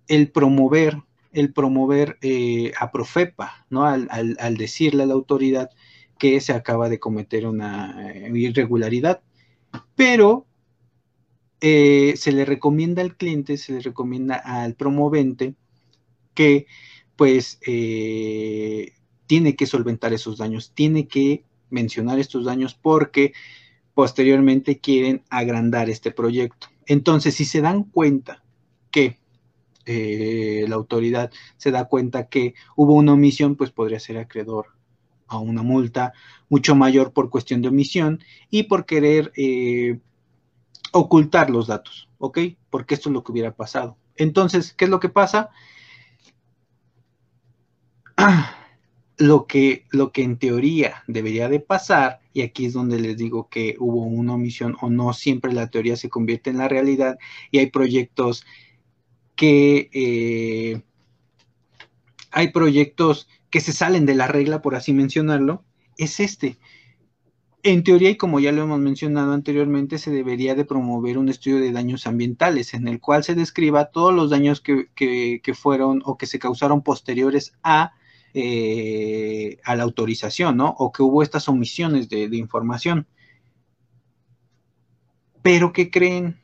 el 0.09 0.31
promover, 0.31 1.03
el 1.33 1.53
promover 1.53 2.19
eh, 2.21 2.73
a 2.79 2.91
Profepa, 2.91 3.67
¿no? 3.71 3.85
Al, 3.85 4.57
decirle 4.57 5.03
a 5.03 5.07
la 5.07 5.15
autoridad 5.15 5.71
que 6.19 6.41
se 6.41 6.53
acaba 6.53 6.89
de 6.89 6.99
cometer 6.99 7.47
una 7.47 8.13
eh, 8.13 8.31
irregularidad. 8.35 9.21
Pero 9.95 10.47
eh, 11.61 12.15
se 12.17 12.33
le 12.33 12.45
recomienda 12.45 13.03
al 13.03 13.17
cliente, 13.17 13.57
se 13.57 13.73
le 13.73 13.81
recomienda 13.81 14.37
al 14.37 14.75
promovente 14.75 15.55
que 16.35 16.67
pues 17.17 17.59
tiene 19.27 19.57
que 19.57 19.67
solventar 19.67 20.13
esos 20.13 20.37
daños, 20.37 20.73
tiene 20.75 21.09
que 21.09 21.45
mencionar 21.71 22.19
estos 22.19 22.45
daños 22.45 22.75
porque 22.75 23.33
posteriormente 23.95 24.79
quieren 24.79 25.23
agrandar 25.31 25.89
este 25.89 26.11
proyecto. 26.11 26.69
Entonces, 26.87 27.35
si 27.35 27.45
se 27.45 27.61
dan 27.61 27.85
cuenta 27.85 28.43
que 28.91 29.19
eh, 29.85 30.65
la 30.69 30.77
autoridad 30.77 31.31
se 31.57 31.71
da 31.71 31.85
cuenta 31.87 32.29
que 32.29 32.55
hubo 32.75 32.95
una 32.95 33.13
omisión, 33.13 33.57
pues 33.57 33.71
podría 33.71 34.01
ser 34.01 34.19
acreedor 34.19 34.69
a 35.29 35.39
una 35.39 35.63
multa 35.63 36.13
mucho 36.49 36.75
mayor 36.75 37.13
por 37.13 37.31
cuestión 37.31 37.63
de 37.63 37.69
omisión 37.69 38.21
y 38.51 38.65
por 38.65 38.87
querer 38.87 39.33
eh, 39.37 40.01
ocultar 40.93 41.51
los 41.51 41.67
datos, 41.67 42.09
¿ok? 42.19 42.39
Porque 42.71 42.95
esto 42.95 43.09
es 43.09 43.13
lo 43.13 43.23
que 43.23 43.33
hubiera 43.33 43.55
pasado. 43.55 43.97
Entonces, 44.17 44.73
¿qué 44.73 44.87
es 44.87 44.91
lo 44.91 45.01
que 45.01 45.09
pasa? 45.09 45.51
lo 49.19 49.47
que, 49.47 49.87
lo 49.91 50.13
que 50.13 50.23
en 50.23 50.39
teoría 50.39 51.03
debería 51.07 51.49
de 51.49 51.61
pasar, 51.61 52.21
y 52.33 52.43
aquí 52.43 52.67
es 52.67 52.75
donde 52.75 53.01
les 53.01 53.17
digo 53.17 53.49
que 53.49 53.77
hubo 53.79 54.03
una 54.03 54.35
omisión 54.35 54.77
o 54.81 54.91
no 54.91 55.13
siempre 55.15 55.53
la 55.53 55.71
teoría 55.71 55.97
se 55.97 56.11
convierte 56.11 56.51
en 56.51 56.59
la 56.59 56.69
realidad, 56.69 57.19
y 57.51 57.59
hay 57.59 57.71
proyectos 57.71 58.45
que 59.35 59.91
eh, 59.93 60.83
hay 62.31 62.49
proyectos 62.53 63.29
que 63.51 63.61
se 63.61 63.73
salen 63.73 64.05
de 64.07 64.15
la 64.15 64.27
regla, 64.27 64.61
por 64.61 64.75
así 64.75 64.93
mencionarlo, 64.93 65.65
es 65.97 66.21
este. 66.21 66.59
En 67.63 67.83
teoría, 67.83 68.11
y 68.11 68.17
como 68.17 68.39
ya 68.39 68.53
lo 68.53 68.63
hemos 68.63 68.79
mencionado 68.79 69.33
anteriormente, 69.33 69.99
se 69.99 70.11
debería 70.11 70.55
de 70.55 70.65
promover 70.65 71.19
un 71.19 71.29
estudio 71.29 71.59
de 71.59 71.73
daños 71.73 72.07
ambientales 72.07 72.75
en 72.75 72.87
el 72.87 73.01
cual 73.01 73.25
se 73.25 73.35
describa 73.35 73.87
todos 73.87 74.15
los 74.15 74.31
daños 74.31 74.61
que, 74.61 74.89
que 74.95 75.55
fueron 75.55 76.03
o 76.05 76.17
que 76.17 76.27
se 76.27 76.39
causaron 76.39 76.83
posteriores 76.83 77.55
a 77.63 77.93
eh, 78.39 79.61
a 79.65 79.75
la 79.77 79.85
autorización, 79.85 80.59
¿no? 80.59 80.75
O 80.79 80.93
que 80.93 81.03
hubo 81.03 81.23
estas 81.23 81.49
omisiones 81.49 82.11
de, 82.11 82.29
información. 82.37 83.07
Pero 85.41 85.73
¿qué 85.73 85.91
creen? 85.91 86.39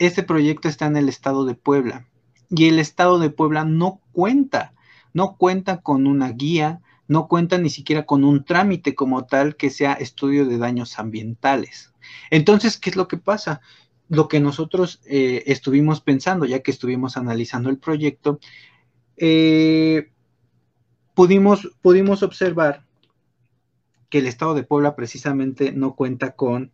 Este 0.00 0.24
proyecto 0.24 0.66
está 0.66 0.86
en 0.86 0.96
el 0.96 1.08
estado 1.08 1.44
de 1.44 1.54
Puebla 1.54 2.08
y 2.48 2.66
el 2.66 2.80
estado 2.80 3.20
de 3.20 3.30
Puebla 3.30 3.64
no 3.64 4.00
cuenta, 4.10 4.74
no 5.12 5.36
cuenta 5.36 5.82
con 5.82 6.08
una 6.08 6.32
guía, 6.32 6.80
no 7.06 7.28
cuenta 7.28 7.58
ni 7.58 7.70
siquiera 7.70 8.06
con 8.06 8.24
un 8.24 8.44
trámite 8.44 8.96
como 8.96 9.24
tal 9.24 9.54
que 9.54 9.70
sea 9.70 9.92
estudio 9.92 10.46
de 10.46 10.58
daños 10.58 10.98
ambientales. 10.98 11.92
Entonces, 12.30 12.76
¿qué 12.76 12.90
es 12.90 12.96
lo 12.96 13.06
que 13.06 13.18
pasa? 13.18 13.60
Lo 14.08 14.26
que 14.26 14.40
nosotros 14.40 15.00
eh, 15.06 15.44
estuvimos 15.46 16.00
pensando, 16.00 16.44
ya 16.44 16.58
que 16.58 16.72
estuvimos 16.72 17.16
analizando 17.16 17.70
el 17.70 17.78
proyecto, 17.78 18.40
eh, 19.16 20.10
pudimos, 21.20 21.70
pudimos 21.82 22.22
observar 22.22 22.82
que 24.08 24.20
el 24.20 24.26
estado 24.26 24.54
de 24.54 24.62
Puebla 24.62 24.96
precisamente 24.96 25.70
no 25.70 25.94
cuenta 25.94 26.30
con 26.30 26.72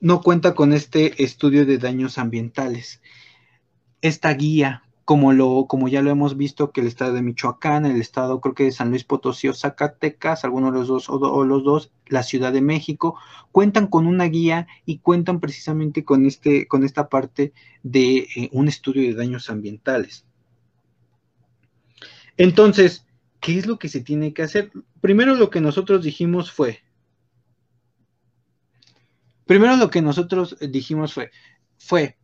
no 0.00 0.20
cuenta 0.20 0.54
con 0.54 0.74
este 0.74 1.24
estudio 1.24 1.64
de 1.64 1.78
daños 1.78 2.18
ambientales. 2.18 3.00
Esta 4.02 4.34
guía, 4.34 4.82
como, 5.06 5.32
lo, 5.32 5.64
como 5.66 5.88
ya 5.88 6.02
lo 6.02 6.10
hemos 6.10 6.36
visto, 6.36 6.72
que 6.72 6.82
el 6.82 6.86
estado 6.88 7.14
de 7.14 7.22
Michoacán, 7.22 7.86
el 7.86 8.02
estado 8.02 8.42
creo 8.42 8.54
que 8.54 8.64
de 8.64 8.72
San 8.72 8.90
Luis 8.90 9.04
Potosí 9.04 9.48
o 9.48 9.54
Zacatecas, 9.54 10.44
algunos 10.44 10.74
de 10.74 10.78
los 10.80 10.88
dos 10.88 11.08
o, 11.08 11.46
los 11.46 11.64
dos, 11.64 11.90
la 12.06 12.22
Ciudad 12.22 12.52
de 12.52 12.60
México, 12.60 13.16
cuentan 13.50 13.86
con 13.86 14.06
una 14.06 14.24
guía 14.26 14.66
y 14.84 14.98
cuentan 14.98 15.40
precisamente 15.40 16.04
con, 16.04 16.26
este, 16.26 16.68
con 16.68 16.84
esta 16.84 17.08
parte 17.08 17.54
de 17.82 18.28
eh, 18.36 18.50
un 18.52 18.68
estudio 18.68 19.08
de 19.08 19.14
daños 19.14 19.48
ambientales. 19.48 20.26
Entonces, 22.40 23.04
¿qué 23.38 23.58
es 23.58 23.66
lo 23.66 23.78
que 23.78 23.90
se 23.90 24.00
tiene 24.00 24.32
que 24.32 24.40
hacer? 24.42 24.70
Primero 25.02 25.34
lo 25.34 25.50
que 25.50 25.60
nosotros 25.60 26.02
dijimos 26.02 26.50
fue, 26.50 26.78
primero 29.44 29.76
lo 29.76 29.90
que 29.90 30.00
nosotros 30.00 30.56
dijimos 30.58 31.12
fue, 31.12 31.32
fue, 31.76 32.16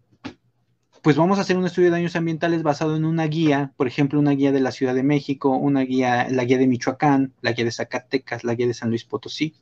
pues 1.03 1.17
vamos 1.17 1.37
a 1.37 1.43
hacer 1.43 1.59
un 1.59 1.67
estudio 1.67 1.89
de 1.89 1.99
daños 1.99 2.17
ambientales 2.17 2.63
basado 2.63 2.97
en 2.97 3.05
una 3.05 3.27
guía, 3.27 3.75
por 3.77 3.89
ejemplo, 3.89 4.19
una 4.19 4.31
guía 4.31 4.53
de 4.53 4.61
la 4.61 4.73
Ciudad 4.73 4.95
de 4.95 5.03
México, 5.03 5.51
una 5.51 5.83
guía, 5.83 6.29
la 6.31 6.45
guía 6.45 6.57
de 6.57 6.67
Michoacán, 6.67 7.35
la 7.43 7.53
guía 7.53 7.67
de 7.67 7.73
Zacatecas, 7.73 8.43
la 8.43 8.55
guía 8.55 8.69
de 8.69 8.73
San 8.73 8.89
Luis 8.89 9.05
Potosí. 9.05 9.55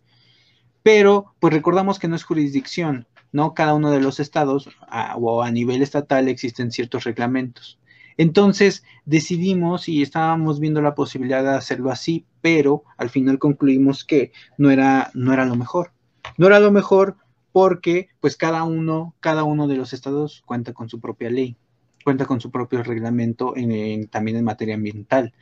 Pero, 0.85 1.35
pues 1.41 1.53
recordamos 1.53 1.99
que 1.99 2.07
no 2.07 2.15
es 2.15 2.23
jurisdicción, 2.23 3.09
¿no? 3.33 3.55
Cada 3.55 3.75
uno 3.75 3.91
de 3.91 4.01
los 4.01 4.21
estados 4.21 4.69
o 5.17 5.43
a 5.43 5.51
nivel 5.51 5.83
estatal 5.83 6.29
existen 6.29 6.71
ciertos 6.71 7.03
reglamentos. 7.03 7.81
Entonces 8.17 8.85
decidimos 9.05 9.89
y 9.89 10.03
estábamos 10.03 10.61
viendo 10.61 10.81
la 10.81 10.95
posibilidad 10.95 11.43
de 11.43 11.51
hacerlo 11.51 11.91
así, 11.91 12.27
pero 12.41 12.85
al 12.97 13.11
final 13.11 13.39
concluimos 13.39 14.05
que 14.05 14.33
no 14.59 14.71
era, 14.71 15.11
no 15.15 15.33
era 15.33 15.45
lo 15.45 15.57
mejor. 15.57 15.93
No 16.39 16.47
era 16.47 16.61
lo 16.61 16.71
mejor 16.71 17.17
porque 17.53 18.09
pues 18.21 18.37
cada 18.37 18.65
uno, 18.65 19.15
cada 19.21 19.45
uno 19.45 19.69
de 19.69 19.77
los 19.77 19.93
estados 19.93 20.43
cuenta 20.47 20.73
con 20.73 20.89
su 20.89 21.01
propia 21.01 21.31
ley, 21.31 21.57
cuenta 22.03 22.27
con 22.27 22.41
su 22.41 22.51
propio 22.51 22.83
reglamento 22.83 23.57
en, 23.57 24.09
también 24.09 24.37
en 24.37 24.45
materia 24.45 24.75
ambiental. 24.75 25.33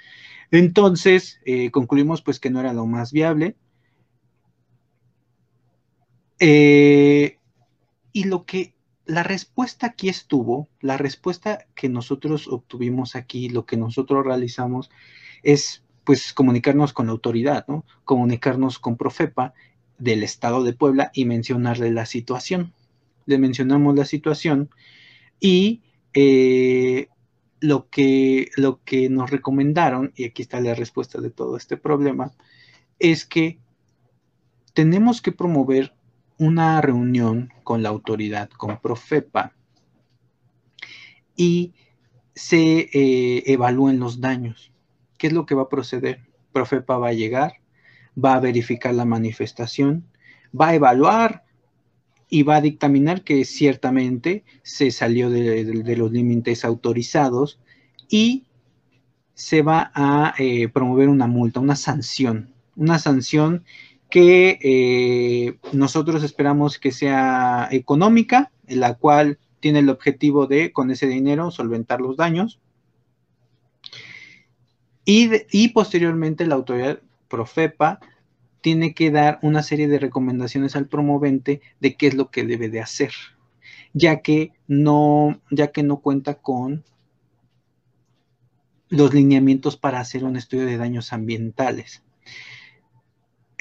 Entonces, 0.51 1.41
eh, 1.47 1.71
concluimos 1.71 2.21
pues 2.23 2.39
que 2.39 2.51
no 2.51 2.61
era 2.61 2.75
lo 2.75 2.87
más 2.87 3.13
viable. 3.13 3.57
Eh, 6.39 7.39
y 8.13 8.25
lo 8.25 8.45
que 8.45 8.75
la 9.13 9.23
respuesta 9.23 9.89
aquí 9.89 10.09
estuvo, 10.09 10.71
la 10.81 10.97
respuesta 10.97 11.67
que 11.75 11.91
nosotros 11.91 12.49
obtuvimos 12.49 13.15
aquí, 13.15 13.51
lo 13.51 13.67
que 13.67 13.77
nosotros 13.77 14.25
realizamos 14.25 14.91
es 15.43 15.85
pues 16.05 16.33
comunicarnos 16.33 16.95
con 16.95 17.07
la 17.07 17.13
autoridad, 17.13 17.67
¿no? 17.69 17.85
Comunicarnos 18.07 18.79
con 18.79 18.97
Profepa 18.97 19.53
del 19.99 20.23
estado 20.23 20.65
de 20.65 20.73
Puebla 20.73 21.11
y 21.13 21.27
mencionarle 21.27 21.91
la 21.91 22.07
situación. 22.07 22.73
Le 23.27 23.37
mencionamos 23.37 23.95
la 23.97 24.07
situación 24.07 24.71
y 25.39 25.83
eh, 26.15 27.09
lo, 27.61 27.91
que, 27.91 28.49
lo 28.57 28.83
que 28.83 29.11
nos 29.11 29.31
recomendaron, 29.31 30.15
y 30.17 30.25
aquí 30.25 30.41
está 30.41 30.59
la 30.63 30.75
respuesta 30.75 31.21
de 31.21 31.29
todo 31.29 31.59
este 31.59 31.77
problema, 31.77 32.33
es 32.99 33.27
que 33.27 33.59
tenemos 34.73 35.21
que 35.21 35.33
promover 35.33 35.93
una 36.39 36.81
reunión 36.81 37.53
con 37.65 37.83
la 37.83 37.89
autoridad, 37.89 38.51
con 38.51 38.81
Profepa, 38.81 39.53
y 41.37 41.73
se 42.35 42.91
eh, 42.93 43.43
evalúen 43.47 43.99
los 43.99 44.21
daños. 44.21 44.73
¿Qué 45.19 45.29
es 45.29 45.33
lo 45.33 45.47
que 45.47 45.55
va 45.55 45.63
a 45.63 45.69
proceder? 45.69 46.21
Profepa 46.53 46.99
va 46.99 47.09
a 47.09 47.13
llegar, 47.13 47.55
va 48.23 48.35
a 48.35 48.41
verificar 48.41 48.95
la 48.95 49.05
manifestación, 49.05 50.05
va 50.59 50.69
a 50.69 50.75
evaluar 50.75 51.45
y 52.29 52.43
va 52.43 52.57
a 52.57 52.61
dictaminar 52.61 53.23
que 53.23 53.45
ciertamente 53.45 54.45
se 54.63 54.91
salió 54.91 55.31
de, 55.31 55.65
los 55.97 56.11
límites 56.13 56.65
autorizados 56.65 57.61
y 58.09 58.47
se 59.35 59.63
va 59.63 59.91
a 59.95 60.35
eh, 60.39 60.69
promover 60.69 61.09
una 61.09 61.27
multa, 61.27 61.61
una 61.61 61.77
sanción, 61.77 62.55
una 62.77 62.99
sanción 62.99 63.65
que 64.13 64.59
eh, 64.61 65.57
nosotros 65.73 66.23
esperamos 66.23 66.79
que 66.79 66.93
sea 66.93 67.67
económica, 67.71 68.53
la 68.69 68.93
cual 68.93 69.39
tiene 69.59 69.79
el 69.79 69.89
objetivo 69.89 70.47
de, 70.47 70.71
con 70.71 70.91
ese 70.91 71.07
dinero, 71.07 71.51
solventar 71.51 72.03
los 72.03 72.19
daños. 72.19 72.61
Y, 75.07 75.31
y 75.51 75.69
posteriormente 75.71 76.47
la 76.47 76.57
autoridad 76.57 77.01
Profepa 77.29 78.01
tiene 78.61 78.93
que 78.93 79.11
dar 79.11 79.39
una 79.41 79.63
serie 79.63 79.89
de 79.89 79.99
recomendaciones 79.99 80.77
al 80.77 80.89
promovente 80.89 81.63
de 81.81 81.97
qué 81.97 82.09
es 82.09 82.15
lo 82.15 82.31
que 82.31 82.45
debe 82.45 82.69
de 82.69 82.83
hacer, 82.83 83.13
ya 83.95 84.21
que 84.21 84.53
no, 84.69 85.41
ya 85.51 85.73
que 85.73 85.83
no 85.83 86.01
cuenta 86.01 86.35
con 86.35 86.85
los 88.91 89.15
lineamientos 89.15 89.79
para 89.79 90.01
hacer 90.01 90.23
un 90.23 90.37
estudio 90.37 90.67
de 90.67 90.77
daños 90.77 91.15
ambientales. 91.15 92.03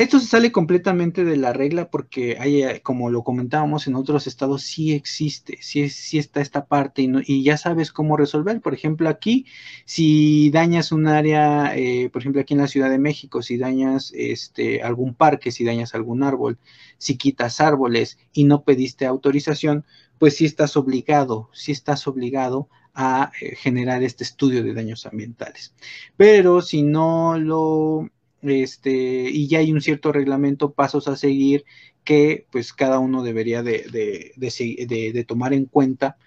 Esto 0.02 0.20
se 0.20 0.26
sale 0.26 0.52
completamente 0.52 1.24
de 1.24 1.38
la 1.38 1.54
regla 1.54 1.92
porque 1.92 2.32
eh, 2.32 2.82
como 2.82 3.12
lo 3.12 3.24
comentábamos 3.24 3.86
en 3.86 3.94
otros 3.94 4.26
estados, 4.26 4.64
sí 4.64 4.94
existe, 4.94 5.60
sí, 5.62 5.90
sí 5.90 6.18
está 6.18 6.42
esta 6.42 6.66
parte 6.66 7.04
y, 7.04 7.44
ya 7.44 7.56
sabes 7.56 7.92
cómo 7.92 8.18
resolver. 8.18 8.62
Por 8.62 8.74
ejemplo, 8.74 9.10
aquí, 9.10 9.46
si 9.86 10.50
dañas 10.50 10.92
un 10.92 11.06
área, 11.06 11.76
eh, 11.78 12.10
por 12.12 12.24
ejemplo, 12.24 12.42
aquí 12.42 12.56
en 12.56 12.62
la 12.62 12.68
Ciudad 12.68 12.90
de 12.90 12.98
México, 12.98 13.44
si 13.44 13.58
dañas 13.60 14.12
este, 14.16 14.82
algún 14.82 15.14
parque, 15.14 15.52
si 15.52 15.64
dañas 15.66 15.94
algún 15.94 16.24
árbol, 16.24 16.58
si 16.98 17.16
quitas 17.16 17.62
árboles 17.62 18.18
y 18.34 18.46
no 18.46 18.64
pediste 18.64 19.06
autorización, 19.06 19.86
pues 20.18 20.36
sí 20.36 20.46
estás 20.46 20.78
obligado, 20.78 21.52
sí 21.54 21.72
estás 21.72 22.08
obligado 22.08 22.70
a 22.96 23.32
eh, 23.40 23.56
generar 23.56 24.02
este 24.02 24.24
estudio 24.24 24.64
de 24.64 24.74
daños 24.74 25.06
ambientales. 25.06 25.76
Pero 26.18 26.64
si 26.64 26.82
no 26.82 27.38
lo 27.38 28.10
este, 28.42 28.92
y 29.30 29.48
ya 29.48 29.60
hay 29.60 29.72
un 29.72 29.82
cierto 29.82 30.12
reglamento, 30.12 30.72
pasos 30.72 31.08
a 31.08 31.16
seguir 31.16 31.66
que 32.04 32.48
pues 32.52 32.74
cada 32.74 33.00
uno 33.00 33.24
debería 33.24 33.64
de, 33.64 35.26
tomar 35.28 35.54
en 35.54 35.66
cuenta 35.66 36.18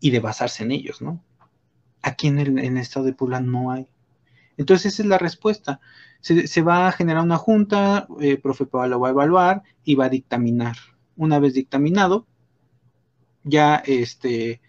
y 0.00 0.10
de 0.10 0.20
basarse 0.20 0.62
en 0.62 0.72
ellos, 0.72 1.02
¿no? 1.02 1.22
Aquí 2.02 2.28
en 2.28 2.38
el, 2.38 2.76
estado 2.76 3.06
de 3.06 3.12
Puebla 3.12 3.40
no 3.40 3.72
hay. 3.72 3.88
Entonces 4.56 4.94
esa 4.94 5.02
es 5.02 5.08
la 5.08 5.18
respuesta. 5.18 5.80
Se, 6.20 6.62
va 6.62 6.88
a 6.88 6.92
generar 6.92 7.22
una 7.22 7.36
junta, 7.36 8.08
eh, 8.20 8.36
profe 8.36 8.66
Pablo 8.66 8.98
va 8.98 9.08
a 9.08 9.10
evaluar 9.12 9.62
y 9.84 9.94
va 9.94 10.06
a 10.06 10.08
dictaminar. 10.08 10.76
Una 11.16 11.38
vez 11.38 11.54
dictaminado, 11.54 12.26
ya 13.44 13.76
este, 13.86 14.60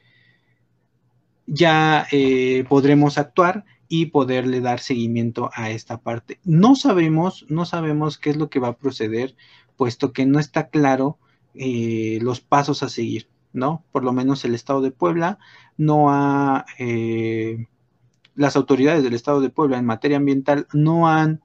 ya 1.48 2.06
eh, 2.12 2.66
podremos 2.70 3.18
actuar 3.18 3.66
y 3.89 4.08
poderle 4.08 4.62
dar 4.62 4.80
seguimiento 4.80 5.50
a 5.54 5.69
esta 5.69 6.02
parte. 6.02 6.39
No 6.43 6.76
sabemos, 6.76 7.45
no 7.50 7.65
sabemos 7.65 8.17
qué 8.17 8.30
es 8.32 8.38
lo 8.38 8.50
que 8.50 8.60
va 8.60 8.69
a 8.69 8.78
proceder, 8.78 9.36
puesto 9.76 10.13
que 10.13 10.26
no 10.26 10.39
está 10.39 10.69
claro 10.69 11.17
eh, 11.54 12.19
los 12.21 12.41
pasos 12.41 12.84
a 12.84 12.89
seguir, 12.89 13.30
¿no? 13.54 13.84
Por 13.91 14.04
lo 14.04 14.13
menos 14.13 14.43
el 14.45 14.56
Estado 14.56 14.82
de 14.82 14.91
Puebla 14.91 15.39
no 15.78 16.12
ha, 16.12 16.65
eh, 16.80 17.67
las 18.36 18.56
autoridades 18.56 19.04
del 19.04 19.13
Estado 19.13 19.41
de 19.41 19.50
Puebla 19.50 19.78
en 19.78 19.86
materia 19.86 20.17
ambiental 20.17 20.67
no 20.73 21.08
han 21.08 21.41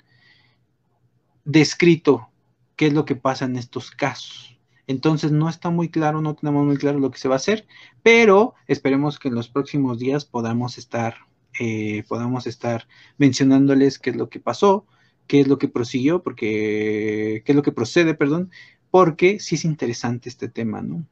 descrito 1.45 2.29
qué 2.77 2.89
es 2.89 2.93
lo 2.93 3.05
que 3.05 3.17
pasa 3.17 3.45
en 3.45 3.57
estos 3.57 3.91
casos. 3.91 4.59
Entonces 4.87 5.31
no 5.31 5.49
está 5.49 5.71
muy 5.71 5.89
claro, 5.89 6.21
no 6.21 6.35
tenemos 6.35 6.67
muy 6.67 6.77
claro 6.77 6.99
lo 6.99 7.11
que 7.11 7.19
se 7.19 7.29
va 7.29 7.37
a 7.37 7.37
hacer, 7.37 7.67
pero 8.03 8.55
esperemos 8.67 9.19
que 9.19 9.29
en 9.29 9.35
los 9.35 9.49
próximos 9.49 9.99
días 9.99 10.25
podamos 10.25 10.77
estar 10.77 11.15
eh, 11.61 12.05
podamos 12.09 12.47
estar 12.47 12.87
mencionándoles 13.19 13.99
qué 13.99 14.11
es 14.11 14.17
lo 14.17 14.29
que 14.29 14.41
pasó, 14.41 14.87
qué 15.27 15.41
es 15.41 15.49
lo 15.49 15.59
que 15.59 15.69
prosiguió, 15.69 16.23
porque, 16.23 17.43
qué 17.45 17.53
es 17.53 17.57
lo 17.57 17.63
que 17.63 17.73
procede, 17.73 18.15
perdón, 18.15 18.51
porque 18.91 19.41
sí 19.41 19.55
es 19.55 19.65
interesante 19.65 20.29
este 20.29 20.49
tema, 20.49 20.83
¿no? 20.83 21.07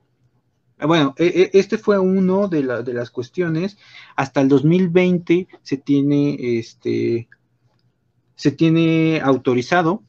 Ah, 0.79 0.87
bueno, 0.87 1.15
e, 1.19 1.51
e, 1.53 1.59
este 1.59 1.77
fue 1.77 1.99
uno 1.99 2.49
de, 2.49 2.63
de 2.83 2.95
las 2.95 3.11
cuestiones. 3.11 3.77
Hasta 4.17 4.41
el 4.41 4.49
2020 4.49 5.47
se 5.63 5.77
tiene, 5.77 6.59
este, 6.59 7.29
se 8.35 8.51
tiene 8.51 9.21
autorizado 9.23 10.03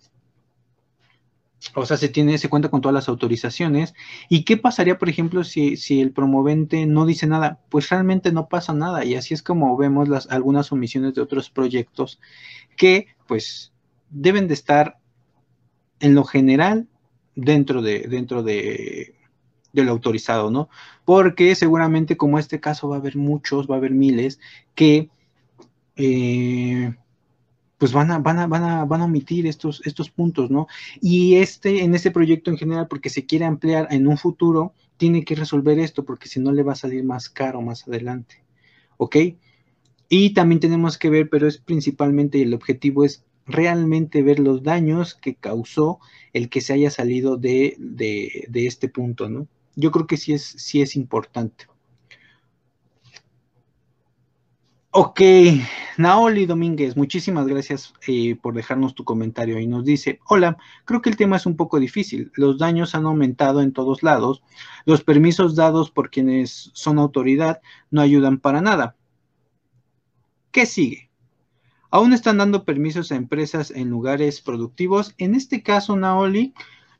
o 1.75 1.85
sea, 1.85 1.97
se 1.97 2.09
tiene, 2.09 2.37
se 2.37 2.49
cuenta 2.49 2.69
con 2.69 2.81
todas 2.81 2.93
las 2.93 3.09
autorizaciones. 3.09 3.93
¿Y 4.29 4.43
qué 4.43 4.57
pasaría, 4.57 4.97
por 4.97 5.09
ejemplo, 5.09 5.43
si, 5.43 5.77
si 5.77 6.01
el 6.01 6.11
promovente 6.11 6.85
no 6.85 7.05
dice 7.05 7.27
nada? 7.27 7.59
Pues 7.69 7.89
realmente 7.89 8.31
no 8.31 8.47
pasa 8.47 8.73
nada. 8.73 9.05
Y 9.05 9.15
así 9.15 9.33
es 9.33 9.43
como 9.43 9.77
vemos 9.77 10.09
las, 10.09 10.29
algunas 10.29 10.71
omisiones 10.71 11.13
de 11.13 11.21
otros 11.21 11.49
proyectos 11.49 12.19
que, 12.77 13.07
pues, 13.27 13.71
deben 14.09 14.47
de 14.47 14.55
estar 14.55 14.97
en 15.99 16.15
lo 16.15 16.23
general 16.23 16.87
dentro 17.35 17.81
de, 17.81 18.01
dentro 18.01 18.43
de, 18.43 19.15
de 19.73 19.83
lo 19.83 19.91
autorizado, 19.91 20.51
¿no? 20.51 20.69
Porque 21.05 21.55
seguramente 21.55 22.17
como 22.17 22.39
este 22.39 22.59
caso 22.59 22.89
va 22.89 22.97
a 22.97 22.99
haber 22.99 23.15
muchos, 23.15 23.69
va 23.69 23.75
a 23.75 23.77
haber 23.77 23.91
miles 23.91 24.39
que 24.75 25.09
eh, 25.95 26.95
pues 27.81 27.93
van 27.93 28.11
a, 28.11 28.19
van 28.19 28.37
a, 28.37 28.45
van 28.45 28.63
a, 28.63 28.85
van 28.85 29.01
a 29.01 29.05
omitir 29.05 29.47
estos, 29.47 29.81
estos 29.85 30.11
puntos, 30.11 30.51
¿no? 30.51 30.67
Y 31.01 31.37
este, 31.37 31.83
en 31.83 31.95
este 31.95 32.11
proyecto 32.11 32.51
en 32.51 32.57
general, 32.59 32.87
porque 32.87 33.09
se 33.09 33.25
quiere 33.25 33.45
ampliar 33.45 33.87
en 33.89 34.05
un 34.05 34.19
futuro, 34.19 34.75
tiene 34.97 35.25
que 35.25 35.33
resolver 35.33 35.79
esto, 35.79 36.05
porque 36.05 36.27
si 36.27 36.39
no 36.39 36.51
le 36.51 36.61
va 36.61 36.73
a 36.73 36.75
salir 36.75 37.03
más 37.03 37.27
caro 37.27 37.59
más 37.63 37.87
adelante, 37.87 38.43
¿ok? 38.97 39.15
Y 40.09 40.35
también 40.35 40.59
tenemos 40.59 40.99
que 40.99 41.09
ver, 41.09 41.27
pero 41.27 41.47
es 41.47 41.57
principalmente 41.57 42.39
el 42.43 42.53
objetivo 42.53 43.03
es 43.03 43.25
realmente 43.47 44.21
ver 44.21 44.37
los 44.37 44.61
daños 44.61 45.15
que 45.15 45.33
causó 45.33 45.97
el 46.33 46.49
que 46.49 46.61
se 46.61 46.73
haya 46.73 46.91
salido 46.91 47.35
de, 47.35 47.77
de, 47.79 48.45
de 48.47 48.67
este 48.67 48.89
punto, 48.89 49.27
¿no? 49.27 49.47
Yo 49.75 49.89
creo 49.89 50.05
que 50.05 50.17
sí 50.17 50.33
es, 50.33 50.43
sí 50.43 50.83
es 50.83 50.95
importante. 50.95 51.65
Ok, 54.93 55.21
Naoli 55.97 56.45
Domínguez, 56.45 56.97
muchísimas 56.97 57.47
gracias 57.47 57.93
eh, 58.07 58.35
por 58.35 58.53
dejarnos 58.53 58.93
tu 58.93 59.05
comentario 59.05 59.57
y 59.57 59.65
nos 59.65 59.85
dice, 59.85 60.19
hola, 60.27 60.57
creo 60.83 61.01
que 61.01 61.09
el 61.09 61.15
tema 61.15 61.37
es 61.37 61.45
un 61.45 61.55
poco 61.55 61.79
difícil, 61.79 62.29
los 62.35 62.57
daños 62.57 62.93
han 62.93 63.05
aumentado 63.05 63.61
en 63.61 63.71
todos 63.71 64.03
lados, 64.03 64.43
los 64.85 65.01
permisos 65.01 65.55
dados 65.55 65.91
por 65.91 66.09
quienes 66.09 66.71
son 66.73 66.99
autoridad 66.99 67.61
no 67.89 68.01
ayudan 68.01 68.37
para 68.37 68.59
nada. 68.59 68.97
¿Qué 70.51 70.65
sigue? 70.65 71.09
Aún 71.89 72.11
están 72.11 72.37
dando 72.39 72.65
permisos 72.65 73.13
a 73.13 73.15
empresas 73.15 73.71
en 73.71 73.89
lugares 73.89 74.41
productivos. 74.41 75.15
En 75.17 75.35
este 75.35 75.63
caso, 75.63 75.95
Naoli, 75.95 76.53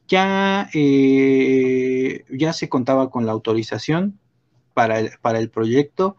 ya, 0.08 0.69
eh, 0.73 2.23
ya 2.30 2.54
se 2.54 2.69
contaba 2.69 3.10
con 3.10 3.25
la 3.25 3.34
autorización 3.34 4.17
para 4.73 5.01
para 5.21 5.39
el 5.39 5.49
proyecto 5.49 6.15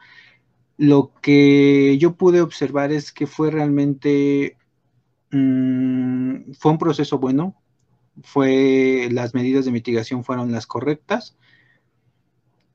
lo 0.82 1.12
que 1.22 1.96
yo 1.98 2.16
pude 2.16 2.40
observar 2.40 2.90
es 2.90 3.12
que 3.12 3.28
fue 3.28 3.52
realmente, 3.52 4.56
mm, 5.30 6.54
fue 6.58 6.72
un 6.72 6.78
proceso 6.78 7.20
bueno, 7.20 7.54
fue, 8.24 9.08
las 9.12 9.32
medidas 9.32 9.64
de 9.64 9.70
mitigación 9.70 10.24
fueron 10.24 10.50
las 10.50 10.66
correctas 10.66 11.36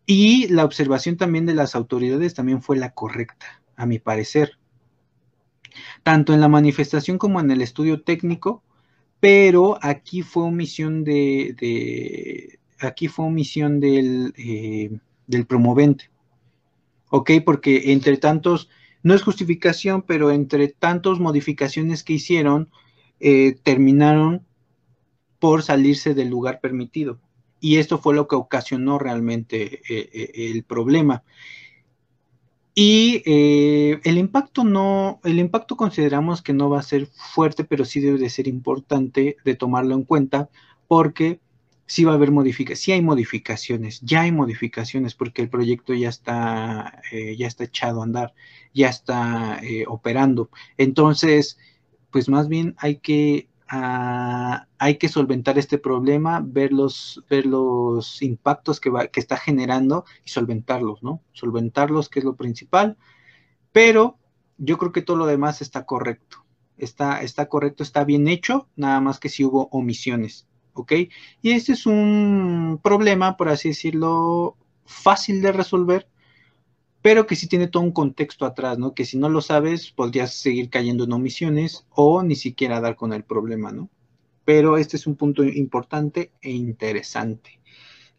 y 0.06 0.48
la 0.48 0.64
observación 0.64 1.18
también 1.18 1.46
de 1.46 1.54
las 1.54 1.76
autoridades 1.76 2.34
también 2.34 2.62
fue 2.62 2.78
la 2.78 2.94
correcta, 2.94 3.62
a 3.76 3.86
mi 3.86 4.00
parecer. 4.00 4.58
Tanto 6.04 6.34
en 6.34 6.40
la 6.40 6.48
manifestación 6.48 7.18
como 7.18 7.42
en 7.42 7.52
el 7.52 7.62
estudio 7.62 8.04
técnico, 8.04 8.64
pero 9.20 9.80
aquí 9.82 10.22
fue 10.22 10.44
omisión 10.44 11.04
de, 11.04 12.58
aquí 12.80 13.10
fue 13.10 13.26
omisión 13.26 13.82
del, 13.82 14.34
eh, 14.38 14.98
del 15.28 15.46
promovente. 15.46 16.10
¿Ok? 17.10 17.32
Porque 17.46 17.92
entre 17.94 18.18
tantos, 18.18 18.70
no 19.04 19.14
es 19.14 19.22
justificación, 19.22 20.02
pero 20.02 20.32
entre 20.32 20.68
tantas 20.68 21.20
modificaciones 21.20 22.04
que 22.04 22.14
hicieron, 22.14 22.70
eh, 23.20 23.56
terminaron 23.64 24.46
por 25.40 25.64
salirse 25.64 26.14
del 26.14 26.30
lugar 26.30 26.60
permitido. 26.60 27.20
Y 27.60 27.78
esto 27.78 27.98
fue 27.98 28.16
lo 28.16 28.28
que 28.28 28.36
ocasionó 28.36 29.00
realmente 29.00 29.82
eh, 29.90 30.52
el 30.54 30.64
problema. 30.64 31.24
Y 32.76 33.24
el 33.26 34.20
impacto 34.20 34.64
no, 34.64 35.20
el 35.24 35.40
impacto 35.40 35.76
consideramos 35.76 36.44
que 36.44 36.54
no 36.54 36.70
va 36.70 36.80
a 36.80 36.84
ser 36.84 37.08
fuerte, 37.08 37.64
pero 37.64 37.86
sí 37.86 38.00
debe 38.02 38.20
de 38.20 38.30
ser 38.30 38.48
importante 38.48 39.38
de 39.44 39.56
tomarlo 39.56 39.96
en 39.96 40.04
cuenta, 40.04 40.50
porque 40.88 41.40
sí 41.88 42.04
va 42.04 42.12
a 42.12 42.16
haber 42.16 42.32
modificaciones, 42.32 42.82
sí 42.82 42.92
hay 42.92 43.02
modificaciones, 43.02 44.02
ya 44.02 44.22
hay 44.22 44.32
modificaciones 44.32 45.16
porque 45.16 45.42
el 45.42 45.50
proyecto 45.50 45.94
ya 45.94 46.10
está, 46.10 47.02
eh, 47.12 47.36
ya 47.38 47.48
está 47.48 47.64
echado 47.64 48.02
a 48.02 48.04
andar, 48.04 48.34
ya 48.74 48.90
está 48.90 49.60
eh, 49.64 49.86
operando. 49.88 50.50
Entonces, 50.78 51.58
pues 52.12 52.30
más 52.30 52.50
bien 52.50 52.76
hay 52.78 52.98
que, 52.98 53.50
ah, 53.70 54.68
hay 54.78 54.98
que 54.98 55.10
solventar 55.10 55.58
este 55.58 55.78
problema, 55.78 56.42
ver 56.46 56.74
los, 56.74 57.24
ver 57.30 57.46
los 57.46 58.22
impactos 58.22 58.80
que, 58.82 58.90
va, 58.90 59.08
que 59.08 59.22
está 59.22 59.38
generando 59.38 60.06
y 60.26 60.30
solventarlos, 60.30 61.02
¿no? 61.04 61.22
Solventarlos, 61.32 62.10
que 62.10 62.20
es 62.20 62.26
lo 62.26 62.36
principal, 62.36 62.98
pero 63.72 64.18
yo 64.58 64.78
creo 64.78 64.92
que 64.92 65.02
todo 65.02 65.18
lo 65.18 65.26
demás 65.26 65.62
está 65.62 65.86
correcto. 65.86 66.44
Está, 66.78 67.22
está 67.22 67.48
correcto, 67.48 67.82
está 67.84 68.04
bien 68.04 68.28
hecho, 68.28 68.68
nada 68.76 69.00
más 69.02 69.20
que 69.20 69.30
si 69.30 69.44
hubo 69.46 69.68
omisiones. 69.72 70.48
¿Ok? 70.78 70.94
Y 71.42 71.52
este 71.52 71.74
es 71.74 71.86
un 71.86 72.80
problema, 72.84 73.38
por 73.38 73.50
así 73.50 73.70
decirlo, 73.70 74.56
fácil 74.86 75.42
de 75.42 75.52
resolver, 75.52 76.08
pero 77.02 77.28
que 77.28 77.36
sí 77.36 77.48
tiene 77.48 77.68
todo 77.68 77.84
un 77.84 77.92
contexto 77.92 78.46
atrás, 78.46 78.78
¿no? 78.78 78.94
Que 78.94 79.06
si 79.06 79.18
no 79.18 79.30
lo 79.30 79.42
sabes, 79.42 79.92
podrías 79.92 80.34
seguir 80.34 80.70
cayendo 80.70 81.06
en 81.06 81.14
omisiones 81.14 81.86
o 81.90 82.24
ni 82.24 82.36
siquiera 82.36 82.82
dar 82.82 82.96
con 82.96 83.14
el 83.14 83.24
problema, 83.24 83.72
¿no? 83.72 83.90
Pero 84.46 84.78
este 84.78 84.98
es 84.98 85.08
un 85.08 85.16
punto 85.16 85.44
importante 85.44 86.32
e 86.42 86.52
interesante 86.52 87.60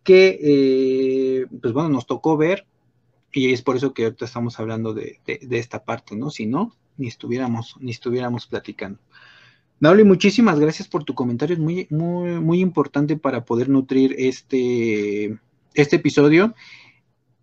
que, 0.03 0.39
eh, 0.41 1.47
pues 1.61 1.73
bueno, 1.73 1.91
nos 1.91 2.07
tocó 2.07 2.37
ver 2.37 2.67
y 3.33 3.53
es 3.53 3.63
por 3.63 3.77
eso 3.77 3.93
que 3.93 4.05
ahorita 4.05 4.25
estamos 4.25 4.59
hablando 4.59 4.95
de, 4.95 5.21
de 5.27 5.59
esta 5.59 5.85
parte, 5.85 6.17
¿no? 6.17 6.31
Si 6.31 6.47
no, 6.47 6.75
ni 6.97 7.09
estuviéramos, 7.09 7.77
ni 7.81 7.91
estuviéramos 7.91 8.47
platicando. 8.47 9.01
Nauli, 9.81 10.03
muchísimas 10.03 10.59
gracias 10.59 10.89
por 10.89 11.05
tu 11.05 11.15
comentario, 11.15 11.55
es 11.55 11.61
muy, 11.61 11.87
muy, 11.91 12.41
muy 12.41 12.61
importante 12.61 13.17
para 13.17 13.45
poder 13.45 13.69
nutrir 13.69 14.15
este, 14.19 15.39
este 15.75 15.97
episodio. 15.97 16.55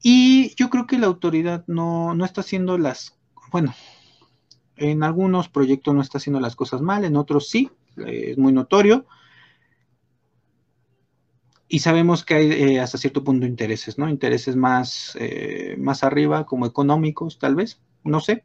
Y 0.03 0.53
yo 0.55 0.69
creo 0.69 0.85
que 0.85 0.99
la 0.99 1.07
autoridad 1.07 1.63
no, 1.67 2.13
no 2.13 2.25
está 2.25 2.41
haciendo 2.41 2.77
las, 2.77 3.17
bueno, 3.51 3.73
en 4.75 5.03
algunos 5.03 5.47
proyectos 5.47 5.95
no 5.95 6.01
está 6.01 6.17
haciendo 6.17 6.41
las 6.41 6.55
cosas 6.55 6.81
mal, 6.81 7.05
en 7.05 7.15
otros 7.15 7.49
sí, 7.49 7.71
es 8.05 8.37
muy 8.37 8.51
notorio. 8.51 9.05
Y 11.67 11.79
sabemos 11.79 12.23
que 12.23 12.35
hay 12.35 12.51
eh, 12.51 12.79
hasta 12.79 12.97
cierto 12.97 13.23
punto 13.23 13.45
intereses, 13.45 13.97
¿no? 13.97 14.07
Intereses 14.09 14.55
más, 14.55 15.17
eh, 15.19 15.75
más 15.79 16.03
arriba, 16.03 16.45
como 16.45 16.65
económicos, 16.65 17.39
tal 17.39 17.55
vez, 17.55 17.81
no 18.03 18.19
sé. 18.19 18.43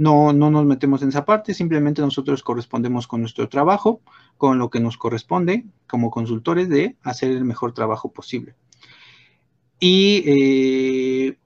No, 0.00 0.32
no 0.32 0.50
nos 0.50 0.64
metemos 0.64 1.02
en 1.02 1.10
esa 1.10 1.26
parte, 1.26 1.52
simplemente 1.52 2.00
nosotros 2.00 2.42
correspondemos 2.42 3.06
con 3.06 3.20
nuestro 3.20 3.50
trabajo, 3.50 4.00
con 4.38 4.58
lo 4.58 4.70
que 4.70 4.80
nos 4.80 4.96
corresponde 4.96 5.66
como 5.86 6.10
consultores 6.10 6.70
de 6.70 6.96
hacer 7.02 7.32
el 7.32 7.44
mejor 7.44 7.74
trabajo 7.74 8.10
posible. 8.10 8.54
Y 9.78 10.22
eh, 10.24 11.38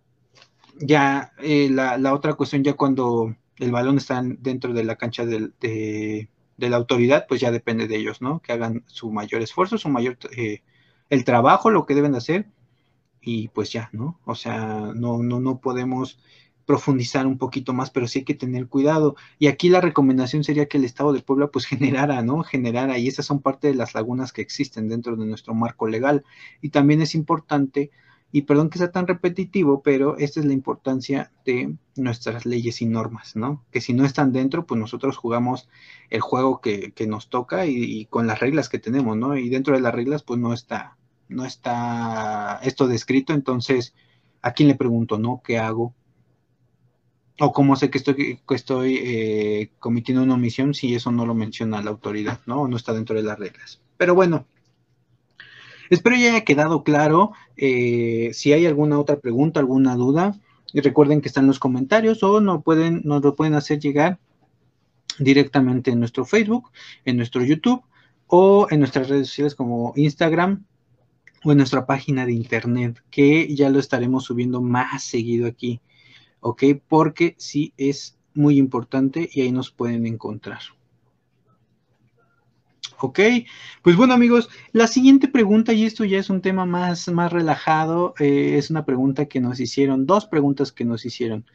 ya 0.79 1.33
eh, 1.43 1.69
la, 1.69 2.15
otra 2.15 2.35
cuestión, 2.35 2.63
ya 2.63 2.75
cuando 2.75 3.35
el 3.59 3.73
balón 3.73 3.97
está 3.97 4.23
dentro 4.25 4.73
de 4.73 4.85
la 4.85 4.95
cancha 4.95 5.27
de, 5.27 6.29
la 6.57 6.77
autoridad, 6.77 7.27
pues 7.29 7.41
ya 7.41 7.51
depende 7.51 7.89
de 7.89 7.97
ellos, 7.97 8.23
¿no? 8.23 8.39
Que 8.39 8.53
hagan 8.53 8.85
su 8.87 9.11
mayor 9.11 9.43
esfuerzo, 9.43 9.79
su 9.79 9.89
mayor, 9.89 10.17
eh, 10.37 10.63
el 11.11 11.25
trabajo, 11.25 11.71
lo 11.71 11.87
que 11.87 11.97
deben 11.97 12.15
hacer, 12.15 12.47
y 13.21 13.49
pues 13.49 13.73
ya, 13.73 13.91
¿no? 13.91 14.21
O 14.25 14.37
sea, 14.37 14.93
no, 14.95 15.25
no, 15.25 15.41
no 15.41 15.59
podemos 15.59 16.21
profundizar 16.65 17.27
un 17.27 17.39
poquito 17.39 17.73
más, 17.73 17.91
pero 17.91 18.07
sí 18.07 18.21
hay 18.21 18.25
que 18.25 18.35
tener 18.35 18.69
cuidado. 18.69 19.17
Y 19.39 19.49
aquí 19.49 19.69
la 19.69 19.81
recomendación 19.81 20.45
sería 20.45 20.67
que 20.67 20.79
el 20.79 20.85
Estado 20.85 21.13
de 21.13 21.21
Puebla 21.21 21.49
pues 21.49 21.67
generara, 21.67 22.23
¿no? 22.23 22.43
Generara, 22.43 22.99
y 22.99 23.09
esas 23.09 23.27
son 23.27 23.41
parte 23.41 23.69
de 23.69 23.75
las 23.75 23.95
lagunas 23.95 24.33
que 24.33 24.43
existen 24.43 24.89
dentro 24.89 25.17
de 25.17 25.27
nuestro 25.27 25.55
marco 25.55 25.89
legal. 25.89 26.25
Y 26.61 26.71
también 26.71 27.03
es 27.03 27.15
importante, 27.15 27.91
y 28.33 28.43
perdón 28.43 28.71
que 28.71 28.79
sea 28.79 28.91
tan 28.91 29.07
repetitivo, 29.07 29.83
pero 29.83 30.17
esta 30.19 30.41
es 30.41 30.47
la 30.47 30.55
importancia 30.55 31.31
de 31.45 31.77
nuestras 31.97 32.47
leyes 32.47 32.83
y 32.83 32.87
normas, 32.87 33.37
¿no? 33.37 33.65
Que 33.71 33.81
si 33.81 33.93
no 33.93 34.05
están 34.05 34.33
dentro, 34.33 34.67
pues 34.67 34.81
nosotros 34.81 35.17
jugamos 35.17 35.69
el 36.11 36.21
juego 36.21 36.61
que, 36.61 36.93
nos 37.07 37.29
toca 37.29 37.67
y, 37.67 37.77
y, 37.77 38.07
con 38.07 38.27
las 38.27 38.41
reglas 38.41 38.69
que 38.69 38.79
tenemos, 38.79 39.17
¿no? 39.17 39.37
Y 39.37 39.51
dentro 39.51 39.75
de 39.75 39.81
las 39.81 39.95
reglas, 39.95 40.23
pues 40.25 40.41
no 40.41 40.53
está, 40.53 40.97
no 41.29 41.45
está 41.45 42.59
esto 42.63 42.89
descrito, 42.89 43.33
entonces, 43.35 43.95
¿a 44.43 44.53
quién 44.53 44.69
le 44.69 44.75
pregunto, 44.75 45.19
no? 45.19 45.41
¿Qué 45.45 45.59
hago? 45.59 45.95
O 47.41 47.53
como 47.53 47.77
sé 47.77 47.91
que 47.91 47.99
estoy, 47.99 48.39
que 48.47 48.57
eh, 48.97 49.71
cometiendo 49.79 50.23
una 50.23 50.35
omisión 50.35 50.75
si 50.75 50.95
eso 50.95 51.11
no 51.11 51.27
lo 51.27 51.35
menciona 51.35 51.83
la 51.83 51.91
autoridad, 51.91 52.41
¿no? 52.47 52.63
O 52.63 52.69
no 52.69 52.77
está 52.77 52.93
dentro 52.93 53.17
de 53.17 53.25
las 53.25 53.39
reglas. 53.39 53.81
Pero 53.97 54.15
bueno, 54.15 54.47
espero 55.91 56.17
ya 56.17 56.31
haya 56.31 56.45
quedado 56.45 56.85
claro. 56.85 57.33
Eh, 57.57 58.31
si 58.33 58.53
hay 58.53 58.67
alguna 58.67 58.99
otra 58.99 59.19
pregunta, 59.19 59.61
alguna 59.61 59.97
duda, 59.97 60.39
recuerden 60.73 61.21
que 61.21 61.29
están 61.29 61.47
los 61.47 61.59
comentarios 61.59 62.23
o 62.23 62.41
no 62.41 62.61
pueden, 62.61 63.03
nos 63.05 63.23
lo 63.23 63.35
pueden 63.35 63.55
hacer 63.55 63.81
llegar 63.81 64.19
directamente 65.19 65.91
en 65.91 66.01
nuestro 66.01 66.25
Facebook, 66.25 66.71
en 67.05 67.17
nuestro 67.17 67.45
YouTube 67.45 67.83
o 68.27 68.69
en 68.71 68.81
nuestras 68.81 69.09
redes 69.09 69.29
sociales 69.29 69.55
como 69.55 69.93
Instagram 69.97 70.65
o 71.45 71.53
en 71.53 71.59
nuestra 71.59 71.85
página 71.85 72.27
de 72.27 72.33
internet, 72.33 73.03
que 73.11 73.55
ya 73.55 73.71
lo 73.71 73.79
estaremos 73.79 74.25
subiendo 74.25 74.61
más 74.63 75.03
seguido 75.03 75.47
aquí 75.47 75.81
¿ok? 76.45 76.63
Porque 76.89 77.35
sí 77.39 77.73
es 77.79 78.19
muy 78.35 78.59
importante 78.59 79.31
y 79.33 79.41
ahí 79.41 79.51
nos 79.51 79.71
pueden 79.71 80.07
encontrar. 80.07 80.61
Ok, 83.01 83.19
pues 83.83 83.97
bueno 83.97 84.13
amigos, 84.13 84.51
la 84.73 84.87
siguiente 84.87 85.27
pregunta, 85.27 85.73
y 85.73 85.85
esto 85.85 86.05
ya 86.05 86.19
es 86.19 86.29
un 86.29 86.43
tema 86.43 86.67
más, 86.67 87.09
más 87.09 87.33
relajado, 87.33 88.15
eh, 88.19 88.57
es 88.59 88.71
una 88.71 88.85
pregunta 88.85 89.25
que 89.25 89.41
nos 89.41 89.59
hicieron, 89.59 90.07
dos 90.07 90.27
preguntas 90.27 90.71
que 90.71 90.85
nos 90.85 91.07
hicieron. 91.07 91.47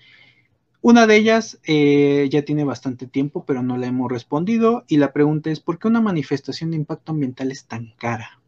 Una 0.81 1.05
de 1.05 1.17
ellas 1.17 1.59
eh, 1.65 2.27
ya 2.31 2.41
tiene 2.41 2.63
bastante 2.63 3.05
tiempo, 3.05 3.45
pero 3.45 3.61
no 3.61 3.77
la 3.77 3.87
hemos 3.87 4.11
respondido, 4.11 4.85
y 4.87 4.97
la 4.97 5.13
pregunta 5.13 5.51
es, 5.51 5.59
¿por 5.59 5.77
qué 5.77 5.87
una 5.87 6.01
manifestación 6.01 6.71
de 6.71 6.77
impacto 6.77 7.11
ambiental 7.11 7.51
es 7.51 7.65
tan 7.65 7.93
cara? 7.97 8.41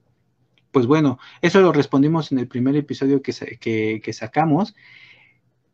Pues 0.71 0.87
bueno, 0.87 1.19
eso 1.41 1.61
lo 1.61 1.71
respondimos 1.71 2.31
en 2.31 2.39
el 2.39 2.47
primer 2.47 2.75
episodio 2.75 3.21
que, 3.21 3.31
que, 3.59 4.01
que 4.03 4.13
sacamos, 4.13 4.73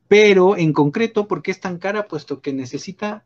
pero 0.08 0.58
en 0.58 0.74
concreto, 0.74 1.28
¿por 1.28 1.42
qué 1.42 1.52
es 1.52 1.60
tan 1.60 1.78
cara? 1.78 2.08
Puesto 2.08 2.42
que 2.42 2.54
necesita 2.54 3.26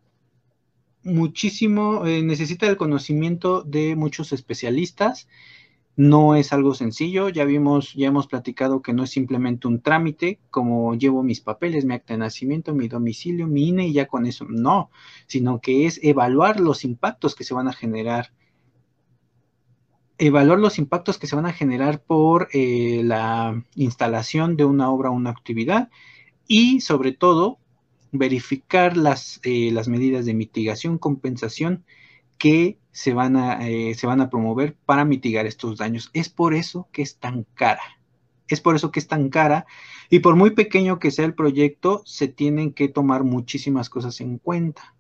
muchísimo, 1.04 2.06
eh, 2.06 2.24
necesita 2.24 2.68
el 2.68 2.78
conocimiento 2.78 3.62
de 3.64 3.96
muchos 3.96 4.34
especialistas. 4.34 5.28
No 5.98 6.36
es 6.36 6.54
algo 6.54 6.74
sencillo, 6.74 7.30
ya 7.30 7.44
vimos, 7.44 7.94
ya 7.94 8.08
hemos 8.08 8.26
platicado 8.26 8.82
que 8.82 8.94
no 8.94 9.04
es 9.04 9.10
simplemente 9.12 9.68
un 9.68 9.82
trámite, 9.82 10.40
como 10.50 10.96
llevo 10.96 11.22
mis 11.22 11.42
papeles, 11.42 11.86
mi 11.86 11.94
acta 11.94 12.14
de 12.14 12.20
nacimiento, 12.20 12.74
mi 12.74 12.88
domicilio, 12.88 13.46
mi 13.46 13.68
INE 13.68 13.88
y 13.88 13.94
ya 13.94 14.08
con 14.08 14.26
eso, 14.26 14.46
no, 14.50 14.90
sino 15.28 15.60
que 15.60 15.86
es 15.86 16.00
evaluar 16.02 16.60
los 16.60 16.86
impactos 16.86 17.36
que 17.36 17.44
se 17.44 17.54
van 17.54 17.68
a 17.68 17.74
generar 17.74 18.32
evaluar 20.18 20.60
los 20.60 20.78
impactos 20.78 21.18
que 21.18 21.26
se 21.26 21.36
van 21.36 21.48
a 21.48 21.52
generar 21.52 22.04
por 22.04 22.48
eh, 22.54 23.02
la 23.04 23.64
instalación 23.76 24.56
de 24.56 24.66
una 24.66 24.92
obra 24.92 25.10
o 25.10 25.14
una 25.14 25.32
actividad 25.32 25.90
y 26.48 26.82
sobre 26.82 27.12
todo 27.12 27.60
verificar 28.12 28.98
las, 28.98 29.40
eh, 29.44 29.72
las 29.72 29.88
medidas 29.88 30.26
de 30.26 30.34
mitigación, 30.34 30.98
compensación 30.98 31.86
que 32.38 32.78
se 32.92 33.14
van, 33.14 33.38
a, 33.38 33.68
eh, 33.68 33.94
se 33.96 34.08
van 34.08 34.22
a 34.22 34.30
promover 34.30 34.76
para 34.86 35.06
mitigar 35.06 35.46
estos 35.46 35.78
daños. 35.78 36.10
Es 36.14 36.30
por 36.30 36.54
eso 36.54 36.88
que 36.92 37.02
es 37.02 37.18
tan 37.18 37.46
cara. 37.54 37.82
Es 38.48 38.60
por 38.60 38.76
eso 38.76 38.92
que 38.92 39.00
es 39.00 39.08
tan 39.08 39.30
cara 39.30 39.66
y 40.10 40.20
por 40.20 40.36
muy 40.36 40.52
pequeño 40.52 41.00
que 41.00 41.12
sea 41.12 41.26
el 41.26 41.34
proyecto, 41.34 42.02
se 42.06 42.28
tienen 42.28 42.74
que 42.74 42.90
tomar 42.90 43.24
muchísimas 43.24 43.90
cosas 43.90 44.20
en 44.20 44.40
cuenta. 44.40 44.94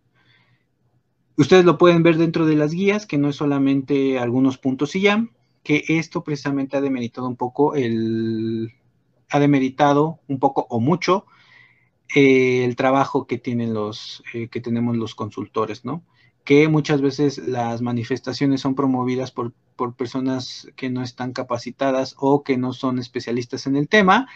Ustedes 1.36 1.66
lo 1.66 1.78
pueden 1.78 2.04
ver 2.04 2.18
dentro 2.18 2.46
de 2.46 2.56
las 2.56 2.72
guías, 2.72 3.06
que 3.06 3.18
no 3.18 3.28
es 3.28 3.36
solamente 3.36 4.20
algunos 4.20 4.58
puntos 4.58 4.96
y 4.96 5.02
ya, 5.02 5.28
que 5.64 5.84
esto 5.90 6.24
precisamente 6.24 6.78
ha 6.78 6.82
demeritado 6.82 7.28
un 7.28 7.36
poco 7.36 7.76
el, 7.76 8.72
ha 9.32 9.40
demeritado 9.40 10.20
un 10.28 10.40
poco 10.40 10.68
o 10.70 10.80
mucho 10.80 11.26
eh, 12.14 12.66
el 12.66 12.76
trabajo 12.76 13.26
que 13.26 13.38
tienen 13.38 13.74
los, 13.74 14.24
eh, 14.34 14.50
que 14.50 14.60
tenemos 14.60 14.98
los 14.98 15.16
consultores, 15.16 15.86
¿no? 15.86 16.04
Que 16.44 16.68
muchas 16.68 17.02
veces 17.02 17.38
las 17.38 17.82
manifestaciones 17.82 18.62
son 18.62 18.76
promovidas 18.76 19.32
por, 19.32 19.54
por 19.76 19.96
personas 19.96 20.68
que 20.76 20.90
no 20.90 21.04
están 21.04 21.32
capacitadas 21.32 22.16
o 22.20 22.44
que 22.44 22.58
no 22.58 22.74
son 22.74 23.00
especialistas 23.00 23.68
en 23.68 23.78
el 23.78 23.88
tema 23.88 24.28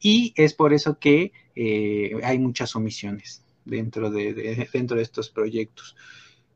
y 0.00 0.32
es 0.36 0.54
por 0.54 0.72
eso 0.72 0.98
que 0.98 1.32
eh, 1.56 2.12
hay 2.22 2.38
muchas 2.38 2.76
omisiones 2.76 3.42
dentro 3.64 4.10
de, 4.10 4.68
dentro 4.72 4.96
de 4.96 5.02
estos 5.02 5.30
proyectos. 5.30 5.96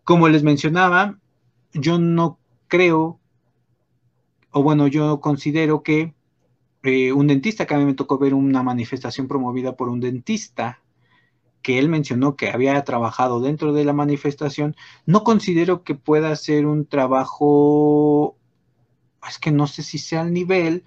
Como 0.04 0.28
les 0.28 0.42
mencionaba, 0.42 1.18
yo 1.72 1.98
no 1.98 2.38
creo, 2.68 3.18
o 4.50 4.62
bueno, 4.62 4.86
yo 4.86 5.20
considero 5.20 5.82
que 5.82 6.14
eh, 6.88 7.12
un 7.12 7.26
dentista, 7.26 7.66
que 7.66 7.74
a 7.74 7.78
mí 7.78 7.84
me 7.84 7.94
tocó 7.94 8.18
ver 8.18 8.34
una 8.34 8.62
manifestación 8.62 9.28
promovida 9.28 9.76
por 9.76 9.88
un 9.88 10.00
dentista, 10.00 10.82
que 11.62 11.78
él 11.78 11.88
mencionó 11.88 12.36
que 12.36 12.50
había 12.50 12.82
trabajado 12.84 13.40
dentro 13.40 13.72
de 13.72 13.84
la 13.84 13.92
manifestación, 13.92 14.76
no 15.06 15.24
considero 15.24 15.82
que 15.84 15.94
pueda 15.94 16.34
ser 16.36 16.66
un 16.66 16.86
trabajo, 16.86 18.36
es 19.28 19.38
que 19.38 19.50
no 19.50 19.66
sé 19.66 19.82
si 19.82 19.98
sea 19.98 20.22
al 20.22 20.32
nivel, 20.32 20.84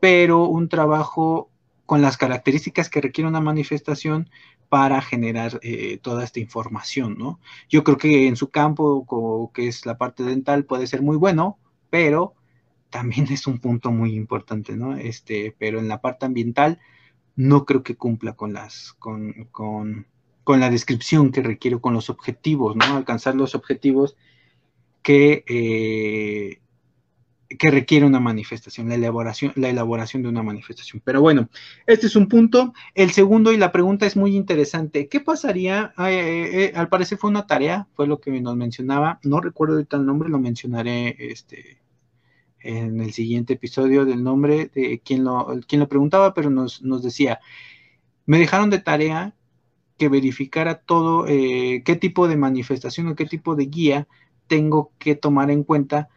pero 0.00 0.44
un 0.44 0.68
trabajo 0.68 1.50
con 1.86 2.02
las 2.02 2.16
características 2.16 2.88
que 2.88 3.00
requiere 3.00 3.28
una 3.28 3.40
manifestación 3.40 4.30
para 4.68 5.02
generar 5.02 5.60
eh, 5.62 5.98
toda 5.98 6.24
esta 6.24 6.40
información, 6.40 7.16
¿no? 7.18 7.38
Yo 7.68 7.84
creo 7.84 7.98
que 7.98 8.26
en 8.26 8.36
su 8.36 8.50
campo, 8.50 9.50
que 9.52 9.68
es 9.68 9.84
la 9.84 9.98
parte 9.98 10.22
dental, 10.22 10.64
puede 10.64 10.86
ser 10.86 11.02
muy 11.02 11.16
bueno, 11.16 11.58
pero 11.90 12.34
también 12.92 13.26
es 13.32 13.48
un 13.48 13.58
punto 13.58 13.90
muy 13.90 14.14
importante, 14.14 14.76
¿no? 14.76 14.96
Este, 14.96 15.56
pero 15.58 15.80
en 15.80 15.88
la 15.88 16.00
parte 16.00 16.26
ambiental 16.26 16.78
no 17.34 17.64
creo 17.64 17.82
que 17.82 17.96
cumpla 17.96 18.34
con 18.34 18.52
las, 18.52 18.92
con, 18.98 19.48
con, 19.50 20.06
con 20.44 20.60
la 20.60 20.70
descripción 20.70 21.32
que 21.32 21.42
requiero, 21.42 21.80
con 21.80 21.94
los 21.94 22.10
objetivos, 22.10 22.76
¿no? 22.76 22.84
Alcanzar 22.96 23.34
los 23.34 23.54
objetivos 23.54 24.16
que, 25.02 25.42
eh, 25.48 26.60
que 27.58 27.70
requiere 27.70 28.04
una 28.04 28.20
manifestación, 28.20 28.90
la 28.90 28.96
elaboración, 28.96 29.52
la 29.56 29.70
elaboración 29.70 30.22
de 30.22 30.28
una 30.28 30.42
manifestación. 30.42 31.00
Pero 31.02 31.22
bueno, 31.22 31.48
este 31.86 32.06
es 32.08 32.14
un 32.14 32.28
punto. 32.28 32.74
El 32.94 33.12
segundo 33.12 33.52
y 33.52 33.56
la 33.56 33.72
pregunta 33.72 34.04
es 34.04 34.16
muy 34.16 34.36
interesante. 34.36 35.08
¿Qué 35.08 35.20
pasaría? 35.20 35.94
Eh, 35.98 36.50
eh, 36.52 36.72
al 36.74 36.90
parecer 36.90 37.16
fue 37.16 37.30
una 37.30 37.46
tarea, 37.46 37.88
fue 37.94 38.06
lo 38.06 38.20
que 38.20 38.38
nos 38.40 38.54
mencionaba. 38.54 39.18
No 39.24 39.40
recuerdo 39.40 39.76
ahorita 39.76 39.96
el 39.96 40.04
nombre, 40.04 40.28
lo 40.28 40.38
mencionaré 40.38 41.16
este, 41.18 41.81
en 42.62 43.00
el 43.00 43.12
siguiente 43.12 43.54
episodio 43.54 44.04
del 44.04 44.22
nombre 44.22 44.70
de 44.74 45.00
quien 45.04 45.24
lo, 45.24 45.60
quien 45.66 45.80
lo 45.80 45.88
preguntaba, 45.88 46.34
pero 46.34 46.50
nos, 46.50 46.80
decía, 47.02 47.40
me 48.26 48.38
dejaron 48.38 48.70
de 48.70 48.78
tarea 48.78 49.34
que 49.98 50.08
verificara 50.08 50.80
todo, 50.80 51.26
eh, 51.28 51.82
qué 51.84 51.96
tipo 51.96 52.28
de 52.28 52.36
manifestación 52.36 53.08
o 53.08 53.14
qué 53.14 53.26
tipo 53.26 53.54
de 53.54 53.66
guía 53.66 54.08
tengo 54.46 54.92
que 54.98 55.14
tomar 55.14 55.50
en 55.50 55.64
cuenta 55.64 56.08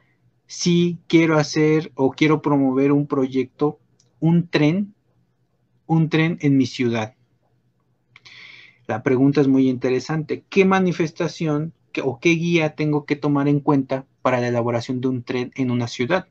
si 0.47 0.99
quiero 1.07 1.37
hacer 1.37 1.91
o 1.95 2.11
quiero 2.11 2.41
promover 2.41 2.91
un 2.91 3.07
proyecto, 3.07 3.79
un 4.19 4.47
tren, 4.47 4.93
un 5.87 6.09
tren 6.09 6.37
en 6.41 6.57
mi 6.57 6.65
ciudad. 6.65 7.15
La 8.87 9.01
pregunta 9.01 9.41
es 9.41 9.47
muy 9.47 9.67
interesante. 9.67 10.43
¿Qué 10.49 10.65
manifestación 10.65 11.73
o 12.03 12.19
qué 12.19 12.31
guía 12.31 12.75
tengo 12.75 13.05
que 13.05 13.15
tomar 13.15 13.47
en 13.47 13.59
cuenta 13.59 14.05
para 14.21 14.39
la 14.39 14.47
elaboración 14.49 15.01
de 15.01 15.07
un 15.07 15.23
tren 15.23 15.51
en 15.55 15.71
una 15.71 15.87
ciudad? 15.87 16.27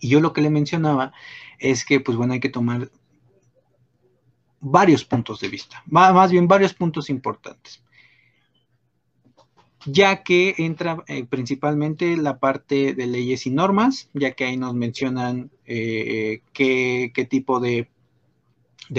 Y 0.00 0.08
yo 0.08 0.20
lo 0.20 0.32
que 0.32 0.40
le 0.40 0.50
mencionaba 0.50 1.12
es 1.58 1.84
que, 1.84 2.00
pues 2.00 2.16
bueno, 2.16 2.34
hay 2.34 2.40
que 2.40 2.48
tomar 2.48 2.90
varios 4.60 5.04
puntos 5.04 5.40
de 5.40 5.48
vista, 5.48 5.82
más 5.86 6.30
bien 6.32 6.48
varios 6.48 6.74
puntos 6.74 7.10
importantes, 7.10 7.82
ya 9.86 10.22
que 10.22 10.54
entra 10.58 11.04
eh, 11.06 11.24
principalmente 11.24 12.16
la 12.16 12.38
parte 12.38 12.92
de 12.94 13.06
leyes 13.06 13.46
y 13.46 13.50
normas, 13.50 14.10
ya 14.14 14.32
que 14.32 14.44
ahí 14.44 14.56
nos 14.56 14.74
mencionan 14.74 15.50
eh, 15.64 16.40
qué, 16.52 17.26
tipo 17.30 17.60
de, 17.60 17.88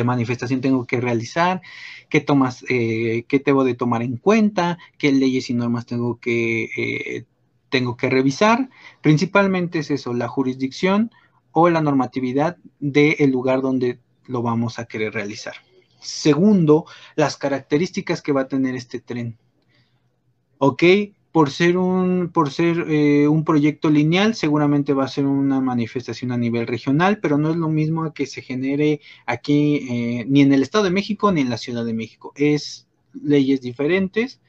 manifestación 0.06 0.62
tengo 0.62 0.86
que 0.86 1.02
realizar, 1.02 1.62
qué, 2.10 2.22
tomas, 2.22 2.64
eh, 2.70 3.26
qué 3.28 3.40
debo 3.40 3.66
de 3.66 3.76
tomar 3.76 4.02
en 4.02 4.16
cuenta, 4.16 4.78
qué 4.98 5.12
leyes 5.12 5.50
y 5.50 5.54
normas 5.54 5.86
tengo 5.86 6.20
que 6.20 7.26
tengo 7.70 7.96
que 7.98 8.10
revisar. 8.10 8.70
Principalmente 9.02 9.80
es 9.80 9.92
eso, 9.92 10.14
la 10.14 10.28
jurisdicción 10.28 11.12
o 11.52 11.70
la 11.70 11.82
normatividad 11.82 12.58
del 12.80 13.32
lugar 13.32 13.62
donde 13.62 14.00
lo 14.26 14.42
vamos 14.42 14.80
a 14.80 14.86
querer 14.86 15.14
realizar. 15.14 15.56
Segundo, 16.00 16.86
las 17.16 17.38
características 17.38 18.22
que 18.22 18.32
va 18.32 18.42
a 18.42 18.48
tener 18.48 18.76
este 18.76 19.00
tren. 19.00 19.38
¿Ok? 20.58 20.84
Por 21.32 21.52
ser 21.52 21.78
un, 21.78 22.32
por 22.34 22.52
ser, 22.52 22.86
eh, 22.90 23.28
un 23.28 23.44
proyecto 23.44 23.90
lineal, 23.90 24.34
seguramente 24.34 24.94
va 24.94 25.06
a 25.06 25.10
ser 25.10 25.26
una 25.26 25.62
manifestación 25.62 26.32
a 26.32 26.38
nivel 26.38 26.66
regional, 26.66 27.20
pero 27.20 27.38
no 27.38 27.52
es 27.52 27.56
lo 27.56 27.70
mismo 27.70 28.14
que 28.14 28.26
se 28.26 28.42
genere 28.42 29.02
aquí 29.26 29.88
eh, 29.90 30.26
ni 30.28 30.42
en 30.42 30.54
el 30.54 30.64
Estado 30.64 30.86
de 30.86 30.92
México 30.92 31.32
ni 31.32 31.42
en 31.42 31.50
la 31.50 31.58
Ciudad 31.58 31.86
de 31.86 31.94
México. 31.94 32.34
Es 32.36 32.88
leyes 33.14 33.62
diferentes 33.62 34.40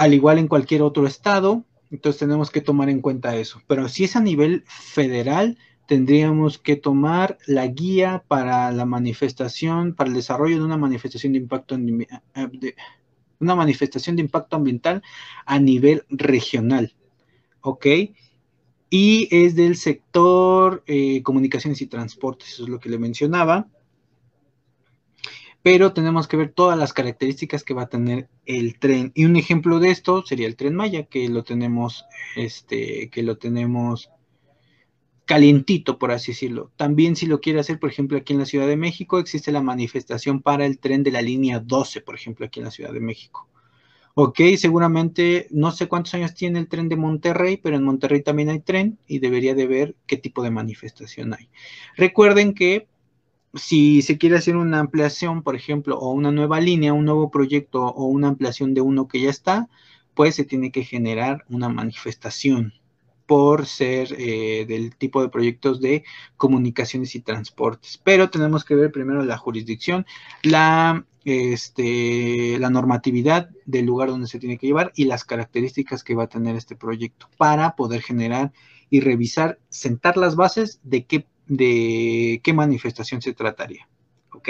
al 0.00 0.14
igual 0.14 0.38
en 0.38 0.48
cualquier 0.48 0.80
otro 0.80 1.06
estado, 1.06 1.62
entonces 1.90 2.20
tenemos 2.20 2.50
que 2.50 2.62
tomar 2.62 2.88
en 2.88 3.02
cuenta 3.02 3.36
eso. 3.36 3.60
Pero 3.66 3.86
si 3.86 4.04
es 4.04 4.16
a 4.16 4.20
nivel 4.20 4.64
federal, 4.66 5.58
tendríamos 5.86 6.56
que 6.56 6.76
tomar 6.76 7.36
la 7.46 7.66
guía 7.66 8.24
para 8.26 8.72
la 8.72 8.86
manifestación, 8.86 9.94
para 9.94 10.08
el 10.08 10.16
desarrollo 10.16 10.56
de 10.56 10.64
una 10.64 10.78
manifestación 10.78 11.34
de 11.34 11.40
impacto, 11.40 11.76
eh, 11.76 12.74
una 13.40 13.54
manifestación 13.54 14.16
de 14.16 14.22
impacto 14.22 14.56
ambiental 14.56 15.02
a 15.44 15.58
nivel 15.58 16.04
regional. 16.08 16.94
¿Ok? 17.60 17.86
Y 18.88 19.28
es 19.30 19.54
del 19.54 19.76
sector 19.76 20.82
eh, 20.86 21.22
comunicaciones 21.22 21.82
y 21.82 21.86
transportes, 21.86 22.54
eso 22.54 22.62
es 22.62 22.70
lo 22.70 22.80
que 22.80 22.88
le 22.88 22.98
mencionaba 22.98 23.68
pero 25.62 25.92
tenemos 25.92 26.26
que 26.26 26.36
ver 26.36 26.52
todas 26.52 26.78
las 26.78 26.92
características 26.92 27.64
que 27.64 27.74
va 27.74 27.82
a 27.82 27.88
tener 27.88 28.28
el 28.46 28.78
tren. 28.78 29.12
Y 29.14 29.26
un 29.26 29.36
ejemplo 29.36 29.78
de 29.78 29.90
esto 29.90 30.24
sería 30.24 30.46
el 30.46 30.56
tren 30.56 30.74
Maya, 30.74 31.04
que 31.04 31.28
lo 31.28 31.44
tenemos, 31.44 32.06
este, 32.36 33.10
que 33.10 33.22
lo 33.22 33.36
tenemos 33.36 34.10
calientito, 35.26 35.98
por 35.98 36.10
así 36.10 36.32
decirlo. 36.32 36.72
También 36.76 37.14
si 37.14 37.26
lo 37.26 37.40
quiere 37.40 37.60
hacer, 37.60 37.78
por 37.78 37.90
ejemplo, 37.90 38.18
aquí 38.18 38.32
en 38.32 38.40
la 38.40 38.46
Ciudad 38.46 38.66
de 38.66 38.76
México, 38.76 39.18
existe 39.18 39.52
la 39.52 39.62
manifestación 39.62 40.42
para 40.42 40.66
el 40.66 40.78
tren 40.78 41.04
de 41.04 41.12
la 41.12 41.22
línea 41.22 41.60
12, 41.60 42.00
por 42.00 42.16
ejemplo, 42.16 42.46
aquí 42.46 42.58
en 42.58 42.64
la 42.64 42.72
Ciudad 42.72 42.92
de 42.92 43.00
México. 43.00 43.46
Ok, 44.14 44.40
seguramente 44.56 45.46
no 45.50 45.70
sé 45.70 45.86
cuántos 45.86 46.14
años 46.14 46.34
tiene 46.34 46.58
el 46.58 46.68
tren 46.68 46.88
de 46.88 46.96
Monterrey, 46.96 47.58
pero 47.58 47.76
en 47.76 47.84
Monterrey 47.84 48.22
también 48.22 48.48
hay 48.48 48.58
tren 48.58 48.98
y 49.06 49.20
debería 49.20 49.54
de 49.54 49.66
ver 49.68 49.94
qué 50.06 50.16
tipo 50.16 50.42
de 50.42 50.50
manifestación 50.50 51.32
hay. 51.32 51.48
Recuerden 51.96 52.52
que 52.52 52.88
si 53.54 54.02
se 54.02 54.18
quiere 54.18 54.36
hacer 54.36 54.56
una 54.56 54.80
ampliación, 54.80 55.42
por 55.42 55.56
ejemplo, 55.56 55.98
o 55.98 56.12
una 56.12 56.30
nueva 56.30 56.60
línea, 56.60 56.92
un 56.92 57.04
nuevo 57.04 57.30
proyecto 57.30 57.84
o 57.84 58.04
una 58.06 58.28
ampliación 58.28 58.74
de 58.74 58.80
uno 58.80 59.08
que 59.08 59.20
ya 59.20 59.30
está, 59.30 59.68
pues 60.14 60.34
se 60.34 60.44
tiene 60.44 60.70
que 60.70 60.84
generar 60.84 61.44
una 61.48 61.68
manifestación 61.68 62.74
por 63.26 63.66
ser 63.66 64.16
eh, 64.18 64.66
del 64.66 64.96
tipo 64.96 65.22
de 65.22 65.28
proyectos 65.28 65.80
de 65.80 66.02
comunicaciones 66.36 67.14
y 67.14 67.20
transportes. 67.20 67.96
Pero 68.02 68.28
tenemos 68.28 68.64
que 68.64 68.74
ver 68.74 68.90
primero 68.90 69.22
la 69.22 69.38
jurisdicción, 69.38 70.04
la, 70.42 71.06
este, 71.24 72.58
la 72.58 72.70
normatividad 72.70 73.50
del 73.66 73.86
lugar 73.86 74.08
donde 74.08 74.26
se 74.26 74.40
tiene 74.40 74.58
que 74.58 74.66
llevar 74.66 74.90
y 74.96 75.04
las 75.04 75.24
características 75.24 76.02
que 76.02 76.16
va 76.16 76.24
a 76.24 76.28
tener 76.28 76.56
este 76.56 76.74
proyecto 76.74 77.28
para 77.36 77.76
poder 77.76 78.02
generar 78.02 78.52
y 78.90 78.98
revisar, 78.98 79.60
sentar 79.68 80.16
las 80.16 80.34
bases 80.34 80.80
de 80.82 81.04
qué 81.04 81.24
de 81.50 82.40
qué 82.44 82.52
manifestación 82.52 83.20
se 83.20 83.34
trataría. 83.34 83.88
¿Ok? 84.32 84.48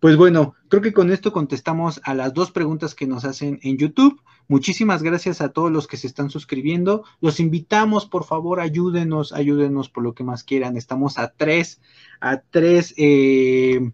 Pues 0.00 0.16
bueno, 0.16 0.54
creo 0.68 0.82
que 0.82 0.92
con 0.92 1.10
esto 1.10 1.32
contestamos 1.32 2.00
a 2.04 2.12
las 2.12 2.34
dos 2.34 2.50
preguntas 2.50 2.94
que 2.94 3.06
nos 3.06 3.24
hacen 3.24 3.58
en 3.62 3.78
YouTube. 3.78 4.20
Muchísimas 4.48 5.02
gracias 5.02 5.40
a 5.40 5.48
todos 5.48 5.72
los 5.72 5.86
que 5.86 5.96
se 5.96 6.06
están 6.06 6.28
suscribiendo. 6.28 7.04
Los 7.20 7.40
invitamos, 7.40 8.04
por 8.04 8.24
favor, 8.24 8.60
ayúdenos, 8.60 9.32
ayúdenos 9.32 9.88
por 9.88 10.02
lo 10.02 10.14
que 10.14 10.24
más 10.24 10.44
quieran. 10.44 10.76
Estamos 10.76 11.18
a 11.18 11.32
tres, 11.32 11.80
a 12.20 12.42
tres, 12.42 12.92
eh, 12.98 13.92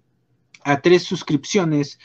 a 0.65 0.81
tres 0.81 1.05
suscripciones 1.05 2.01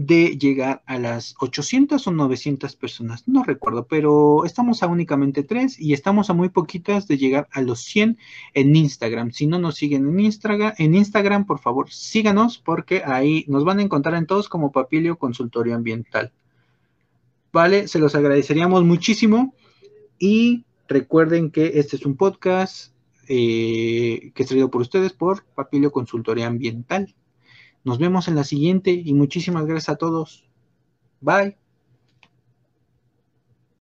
de 0.00 0.38
llegar 0.38 0.82
a 0.86 0.96
las 0.96 1.34
800 1.40 2.06
o 2.06 2.12
900 2.12 2.76
personas, 2.76 3.26
no 3.26 3.42
recuerdo, 3.42 3.88
pero 3.88 4.44
estamos 4.44 4.84
a 4.84 4.86
únicamente 4.86 5.42
tres 5.42 5.78
y 5.80 5.92
estamos 5.92 6.30
a 6.30 6.34
muy 6.34 6.50
poquitas 6.50 7.08
de 7.08 7.18
llegar 7.18 7.48
a 7.50 7.62
los 7.62 7.80
100 7.80 8.16
en 8.54 8.76
Instagram. 8.76 9.32
Si 9.32 9.48
no 9.48 9.58
nos 9.58 9.74
siguen 9.74 10.08
en 10.08 10.20
Instagram, 10.20 10.74
en 10.78 10.94
Instagram, 10.94 11.46
por 11.46 11.58
favor, 11.58 11.90
síganos 11.90 12.58
porque 12.58 13.02
ahí 13.04 13.44
nos 13.48 13.64
van 13.64 13.80
a 13.80 13.82
encontrar 13.82 14.14
en 14.14 14.26
todos 14.26 14.48
como 14.48 14.70
Papilio 14.70 15.18
Consultorio 15.18 15.74
Ambiental. 15.74 16.32
¿vale? 17.52 17.88
Se 17.88 17.98
los 17.98 18.14
agradeceríamos 18.14 18.84
muchísimo 18.84 19.52
y 20.16 20.64
recuerden 20.86 21.50
que 21.50 21.72
este 21.80 21.96
es 21.96 22.06
un 22.06 22.16
podcast 22.16 22.92
eh, 23.28 24.30
que 24.32 24.42
es 24.44 24.48
traído 24.48 24.70
por 24.70 24.80
ustedes 24.80 25.12
por 25.12 25.44
Papilio 25.56 25.90
Consultoría 25.90 26.46
Ambiental. 26.46 27.16
Nos 27.84 27.98
vemos 27.98 28.28
en 28.28 28.36
la 28.36 28.44
siguiente 28.44 28.90
y 28.92 29.14
muchísimas 29.14 29.66
gracias 29.66 29.90
a 29.90 29.96
todos. 29.96 30.44
Bye. 31.20 31.58